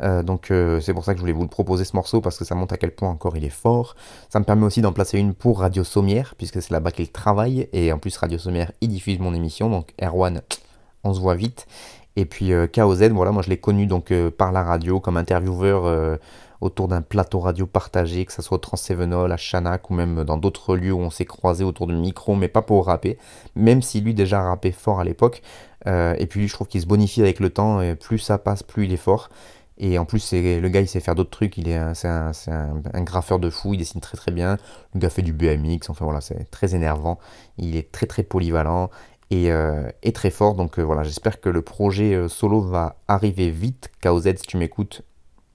[0.00, 2.38] Euh, donc, euh, c'est pour ça que je voulais vous le proposer ce morceau parce
[2.38, 3.96] que ça montre à quel point encore il est fort.
[4.28, 7.68] Ça me permet aussi d'en placer une pour Radio Sommière, puisque c'est là-bas qu'il travaille.
[7.72, 9.68] Et en plus, Radio Sommière, il diffuse mon émission.
[9.68, 10.42] Donc, Erwan,
[11.02, 11.66] on se voit vite.
[12.16, 15.16] Et puis euh, KOZ, voilà, moi je l'ai connu donc euh, par la radio comme
[15.16, 16.16] intervieweur euh,
[16.60, 20.36] autour d'un plateau radio partagé, que ce soit au Transsevenol, à Chanac ou même dans
[20.36, 23.18] d'autres lieux où on s'est croisé autour du micro, mais pas pour rapper,
[23.56, 25.42] même si lui déjà rappait fort à l'époque.
[25.86, 28.84] et puis je trouve qu'il se bonifie avec le temps, et plus ça passe, plus
[28.84, 29.28] il est fort.
[29.78, 31.56] Et en plus, le gars, il sait faire d'autres trucs.
[31.56, 32.30] Il est, c'est un,
[32.92, 33.74] un, graffeur de fou.
[33.74, 34.58] Il dessine très très bien.
[34.94, 35.88] Le gars fait du BMX.
[35.88, 37.18] Enfin voilà, c'est très énervant.
[37.58, 38.90] Il est très très polyvalent
[39.33, 40.55] et, euh, et, très fort.
[40.55, 43.91] Donc euh, voilà, j'espère que le projet euh, solo va arriver vite.
[44.03, 45.03] KOZ, si tu m'écoutes,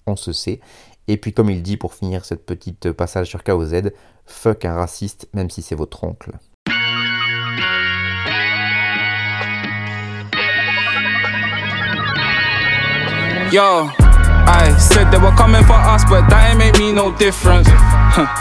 [0.07, 0.59] on se sait.
[1.07, 3.91] Et puis comme il dit pour finir cette petite passage sur KOZ,
[4.25, 6.31] fuck un raciste même si c'est votre oncle.
[13.51, 13.87] Yo,
[14.47, 17.69] I said they were coming for us, but that ain't make me no difference.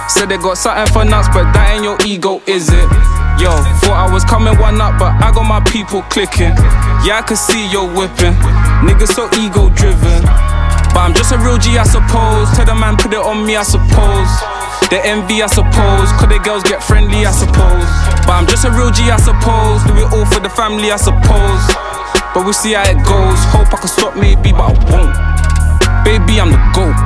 [0.08, 3.25] said they got something for nuts, but that ain't your ego, is it?
[3.36, 3.52] Yo,
[3.84, 6.56] thought I was coming one up, but I got my people clicking.
[7.04, 8.32] Yeah, I can see you whipping.
[8.80, 10.24] Niggas so ego driven.
[10.96, 12.48] But I'm just a real G, I suppose.
[12.56, 14.32] Tell the man, put it on me, I suppose.
[14.88, 16.08] The envy, I suppose.
[16.16, 17.84] Cause the girls get friendly, I suppose.
[18.24, 19.84] But I'm just a real G, I suppose.
[19.84, 21.60] Do it all for the family, I suppose.
[22.32, 23.36] But we'll see how it goes.
[23.52, 25.12] Hope I can stop, maybe, but I won't.
[26.08, 26.96] Baby, I'm the GOAT.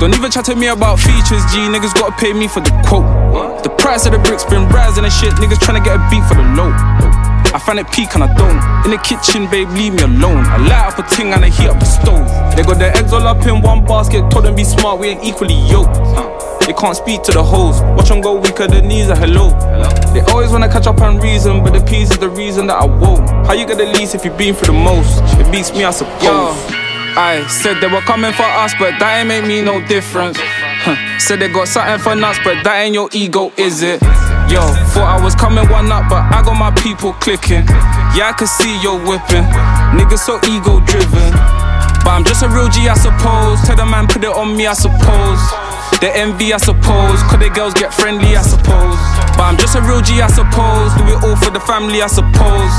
[0.00, 1.68] Don't even chat to me about features, G.
[1.68, 3.53] Niggas gotta pay me for the quote.
[3.64, 5.32] The price of the bricks been rising and shit.
[5.40, 6.68] Niggas tryna get a beat for the low.
[7.56, 8.60] I find it peak and I don't.
[8.84, 10.44] In the kitchen, babe, leave me alone.
[10.44, 12.28] I light up a ting and I heat up the stove.
[12.56, 14.28] They got their eggs all up in one basket.
[14.30, 15.96] Told them be smart, we ain't equally yoked.
[16.66, 17.80] They can't speak to the hoes.
[17.96, 19.48] Watch them go weaker, the knees are hello.
[20.12, 22.84] They always wanna catch up on reason, but the peas is the reason that I
[22.84, 23.26] won't.
[23.46, 25.22] How you get the least if you've been through the most?
[25.40, 26.22] It beats me, I suppose.
[26.22, 26.52] Yo,
[27.16, 30.38] I said they were coming for us, but that ain't make me no difference.
[30.84, 30.96] Huh.
[31.18, 34.02] Said they got something for nuts, but that ain't your ego, is it?
[34.52, 34.60] Yo,
[34.92, 37.64] thought I was coming one up, but I got my people clicking.
[38.12, 39.48] Yeah, I can see you whipping.
[39.96, 41.32] Niggas so ego driven.
[42.04, 43.64] But I'm just a real G, I suppose.
[43.64, 45.40] Tell the man, put it on me, I suppose.
[46.04, 47.16] The envy, I suppose.
[47.32, 49.00] Cause the girls get friendly, I suppose.
[49.40, 50.92] But I'm just a real G, I suppose.
[51.00, 52.74] Do it all for the family, I suppose.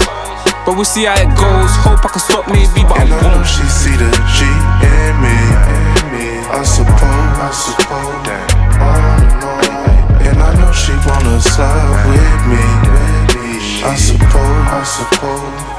[0.61, 1.71] But we'll see how it goes.
[1.81, 3.49] Hope I can stop maybe, but and I I know won't.
[3.49, 5.84] she see the G in me.
[6.47, 9.65] I suppose, I suppose that all in all.
[10.21, 12.65] And I know she wanna slide with me.
[13.85, 15.75] I suppose, I suppose.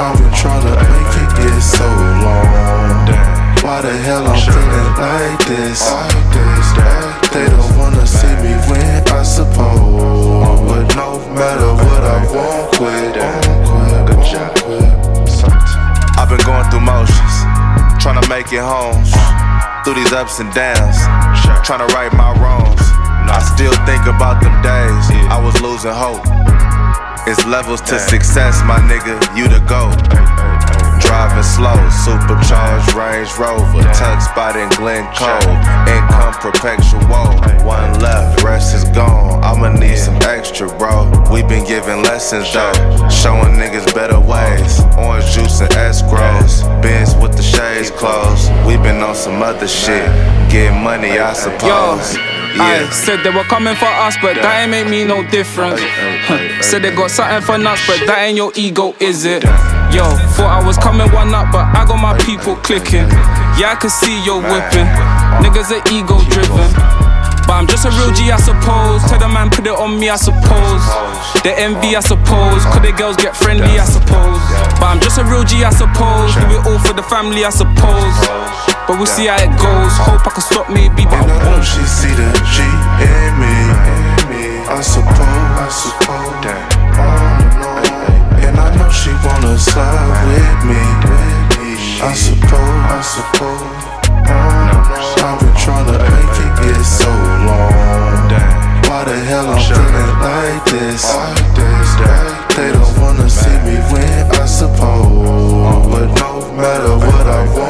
[0.00, 1.88] I've been trying to make it get so
[19.84, 20.96] Through these ups and downs,
[21.64, 22.80] trying to right my wrongs.
[23.32, 26.20] I still think about them days I was losing hope.
[27.26, 30.29] It's levels to success, my nigga, you the GOAT.
[31.10, 35.42] Driving slow, supercharged Range Rover, tuck spot in Glen Cove.
[35.90, 37.00] Income perpetual,
[37.66, 39.42] one left, rest is gone.
[39.42, 41.10] I'ma need some extra, bro.
[41.32, 42.72] We been giving lessons though,
[43.10, 44.78] showing niggas better ways.
[44.96, 48.48] Orange juice and escrows, Benz with the shades closed.
[48.64, 50.06] We been on some other shit,
[50.48, 52.14] get money, I suppose.
[52.54, 55.80] I said they were coming for us, but that ain't make me no difference.
[56.60, 59.42] Said they got something for nuts, but that ain't your ego, is it?
[59.90, 60.06] Yo,
[60.38, 63.10] thought I was coming one up, but I got my people clicking.
[63.58, 64.86] Yeah, I can see you whipping.
[65.42, 66.70] Niggas are ego driven.
[67.48, 69.02] But I'm just a real G, I suppose.
[69.10, 70.84] Tell the man, put it on me, I suppose.
[71.42, 72.62] The envy, I suppose.
[72.70, 74.38] Cause the girls get friendly, I suppose.
[74.78, 76.38] But I'm just a real G, I suppose.
[76.38, 78.14] Do it all for the family, I suppose.
[78.86, 79.90] But we'll see how it goes.
[80.06, 81.66] Hope I can stop maybe, but I And I know won't.
[81.66, 83.99] she see the G in me.
[84.70, 86.62] I suppose, I suppose that.
[88.46, 90.82] And I know she wanna slide with me.
[92.00, 93.66] I suppose, I suppose.
[95.26, 97.10] I've been trying to make it get so
[97.50, 98.30] long.
[98.86, 101.02] Why the hell I'm feeling like this?
[102.56, 105.86] They don't wanna see me win, I suppose.
[105.90, 107.69] But no matter what, I won't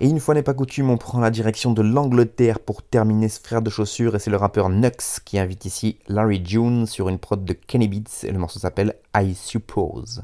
[0.00, 3.40] Et une fois n'est pas coutume, on prend la direction de l'Angleterre pour terminer ce
[3.40, 7.18] frère de chaussures et c'est le rappeur Nux qui invite ici Larry June sur une
[7.18, 10.22] prod de Kenny Beats et le morceau s'appelle I Suppose.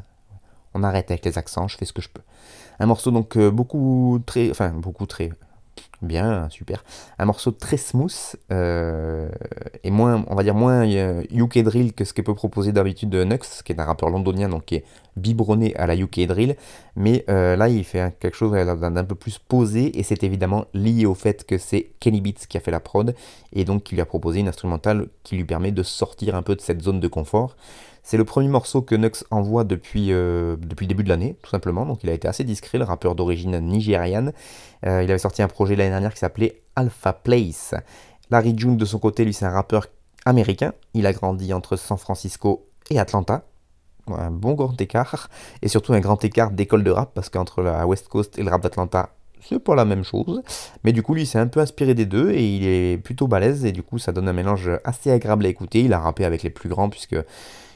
[0.75, 2.23] On arrête avec les accents, je fais ce que je peux.
[2.79, 5.31] Un morceau donc euh, beaucoup très, enfin beaucoup très
[6.05, 6.85] bien, super.
[7.19, 9.29] Un morceau très smooth euh,
[9.83, 13.15] et moins, on va dire moins euh, UK drill que ce que peut proposer d'habitude
[13.15, 14.85] Nux, qui est un rappeur londonien donc qui est
[15.17, 16.57] biberonné à la UK drill.
[16.97, 21.07] Mais euh, là, il fait quelque chose d'un peu plus posé et c'est évidemment lié
[21.07, 23.15] au fait que c'est Kenny Beats qui a fait la prod
[23.53, 26.55] et donc qui lui a proposé une instrumentale qui lui permet de sortir un peu
[26.55, 27.57] de cette zone de confort.
[28.05, 31.51] C'est le premier morceau que Nux envoie depuis, euh, depuis le début de l'année, tout
[31.51, 31.87] simplement.
[31.87, 34.35] Donc il a été assez discret, le rappeur d'origine nigériane.
[34.87, 37.75] Euh, il avait sorti un projet l'année dernière qui s'appelait Alpha Place.
[38.31, 39.87] Larry June, de son côté, lui, c'est un rappeur
[40.27, 40.75] américain.
[40.93, 43.45] Il a grandi entre San Francisco et Atlanta.
[44.07, 45.31] Un bon grand écart.
[45.63, 48.51] Et surtout un grand écart d'école de rap, parce qu'entre la West Coast et le
[48.51, 50.43] rap d'Atlanta, c'est pas la même chose.
[50.85, 53.65] Mais du coup, lui, s'est un peu inspiré des deux et il est plutôt balèze.
[53.65, 55.81] Et du coup, ça donne un mélange assez agréable à écouter.
[55.81, 57.17] Il a rappé avec les plus grands, puisque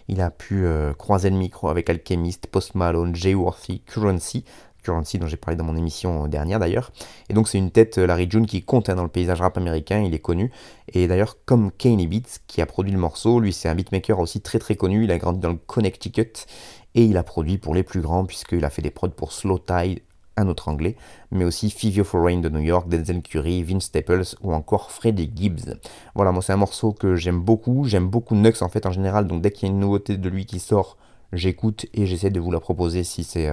[0.09, 4.45] il a pu euh, croiser le micro avec Alchemist, Post Malone, Jay Worthy, Currency.
[4.83, 6.93] Currency dont j'ai parlé dans mon émission euh, dernière d'ailleurs.
[7.29, 9.59] Et donc c'est une tête, euh, Larry June, qui compte hein, dans le paysage rap
[9.59, 10.51] américain, il est connu.
[10.93, 14.41] Et d'ailleurs, comme Kanye Beats, qui a produit le morceau, lui c'est un beatmaker aussi
[14.41, 16.47] très très connu, il a grandi dans le Connecticut.
[16.95, 19.59] Et il a produit pour les plus grands, puisqu'il a fait des prods pour Slow
[19.59, 20.01] Tide,
[20.39, 20.97] un autre anglais,
[21.31, 25.77] mais aussi Fivio Foreign de New York, Denzel Curry, Vince Staples ou encore Freddie Gibbs.
[26.15, 29.27] Voilà, moi c'est un morceau que j'aime beaucoup, j'aime beaucoup Nux en fait en général,
[29.27, 30.97] donc dès qu'il y a une nouveauté de lui qui sort,
[31.33, 33.51] j'écoute et j'essaie de vous la proposer si, c'est,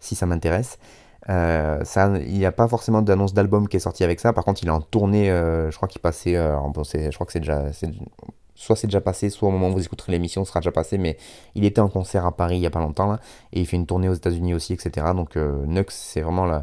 [0.00, 0.78] si ça m'intéresse.
[1.26, 4.32] ça, il n'y a pas forcément d'annonce d'album qui est sorti avec ça.
[4.32, 5.26] Par contre, il est en tournée.
[5.26, 6.34] je crois qu'il passait.
[6.34, 7.70] je crois que c'est déjà.
[8.54, 10.98] Soit c'est déjà passé, soit au moment où vous écouterez l'émission, ce sera déjà passé.
[10.98, 11.16] Mais
[11.54, 13.20] il était en concert à Paris il n'y a pas longtemps là,
[13.52, 15.06] et il fait une tournée aux États-Unis aussi, etc.
[15.14, 16.62] Donc Nux, c'est vraiment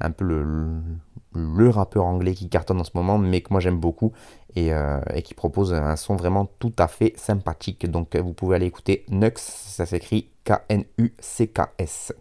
[0.00, 4.12] un peu le, rappeur anglais qui cartonne en ce moment, mais que moi j'aime beaucoup
[4.58, 7.90] euh, et, qui propose un son vraiment tout à fait sympathique.
[7.90, 12.12] Donc vous pouvez aller écouter Nux, ça s'écrit K-N-U-C-K-S.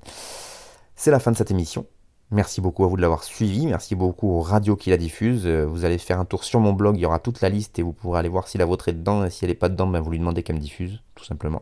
[0.95, 1.86] C'est la fin de cette émission.
[2.34, 5.45] Merci beaucoup à vous de l'avoir suivi, merci beaucoup aux radios qui la diffusent.
[5.45, 7.77] Euh, vous allez faire un tour sur mon blog, il y aura toute la liste
[7.77, 9.67] et vous pourrez aller voir si la vôtre est dedans et si elle n'est pas
[9.67, 11.61] dedans, ben vous lui demandez qu'elle me diffuse, tout simplement.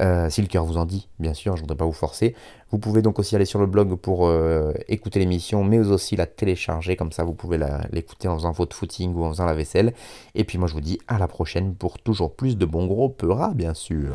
[0.00, 2.36] Euh, si le cœur vous en dit, bien sûr, je ne voudrais pas vous forcer.
[2.70, 6.26] Vous pouvez donc aussi aller sur le blog pour euh, écouter l'émission, mais aussi la
[6.26, 7.58] télécharger, comme ça vous pouvez
[7.90, 9.92] l'écouter en faisant votre footing ou en faisant la vaisselle.
[10.36, 13.08] Et puis moi je vous dis à la prochaine pour toujours plus de bons gros
[13.08, 14.14] peuras, bien sûr.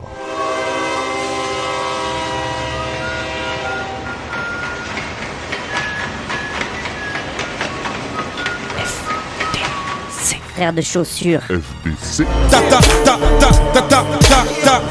[10.61, 11.41] Frère de chaussures.
[11.49, 12.23] FBC.
[12.51, 14.81] Ta ta ta ta ta ta ta ta.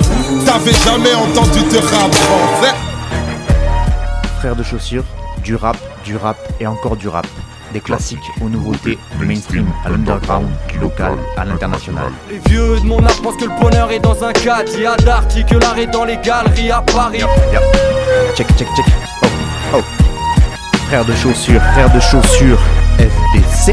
[0.45, 2.75] T'avais jamais entendu de rap français.
[4.41, 5.05] Frère de chaussures,
[5.45, 7.25] du rap, du rap et encore du rap.
[7.73, 12.11] Des classiques aux nouveautés, du mainstream à l'underground, du local à l'international.
[12.29, 14.73] Les vieux de mon âge pensent que le bonheur est dans un cadre.
[14.75, 17.23] Il y a que l'art est dans les galeries à Paris.
[18.35, 18.87] Check, check, check.
[19.23, 19.27] Oh,
[19.77, 19.83] oh.
[20.89, 22.59] Frère de chaussures, frère de chaussures,
[22.99, 23.73] FDC.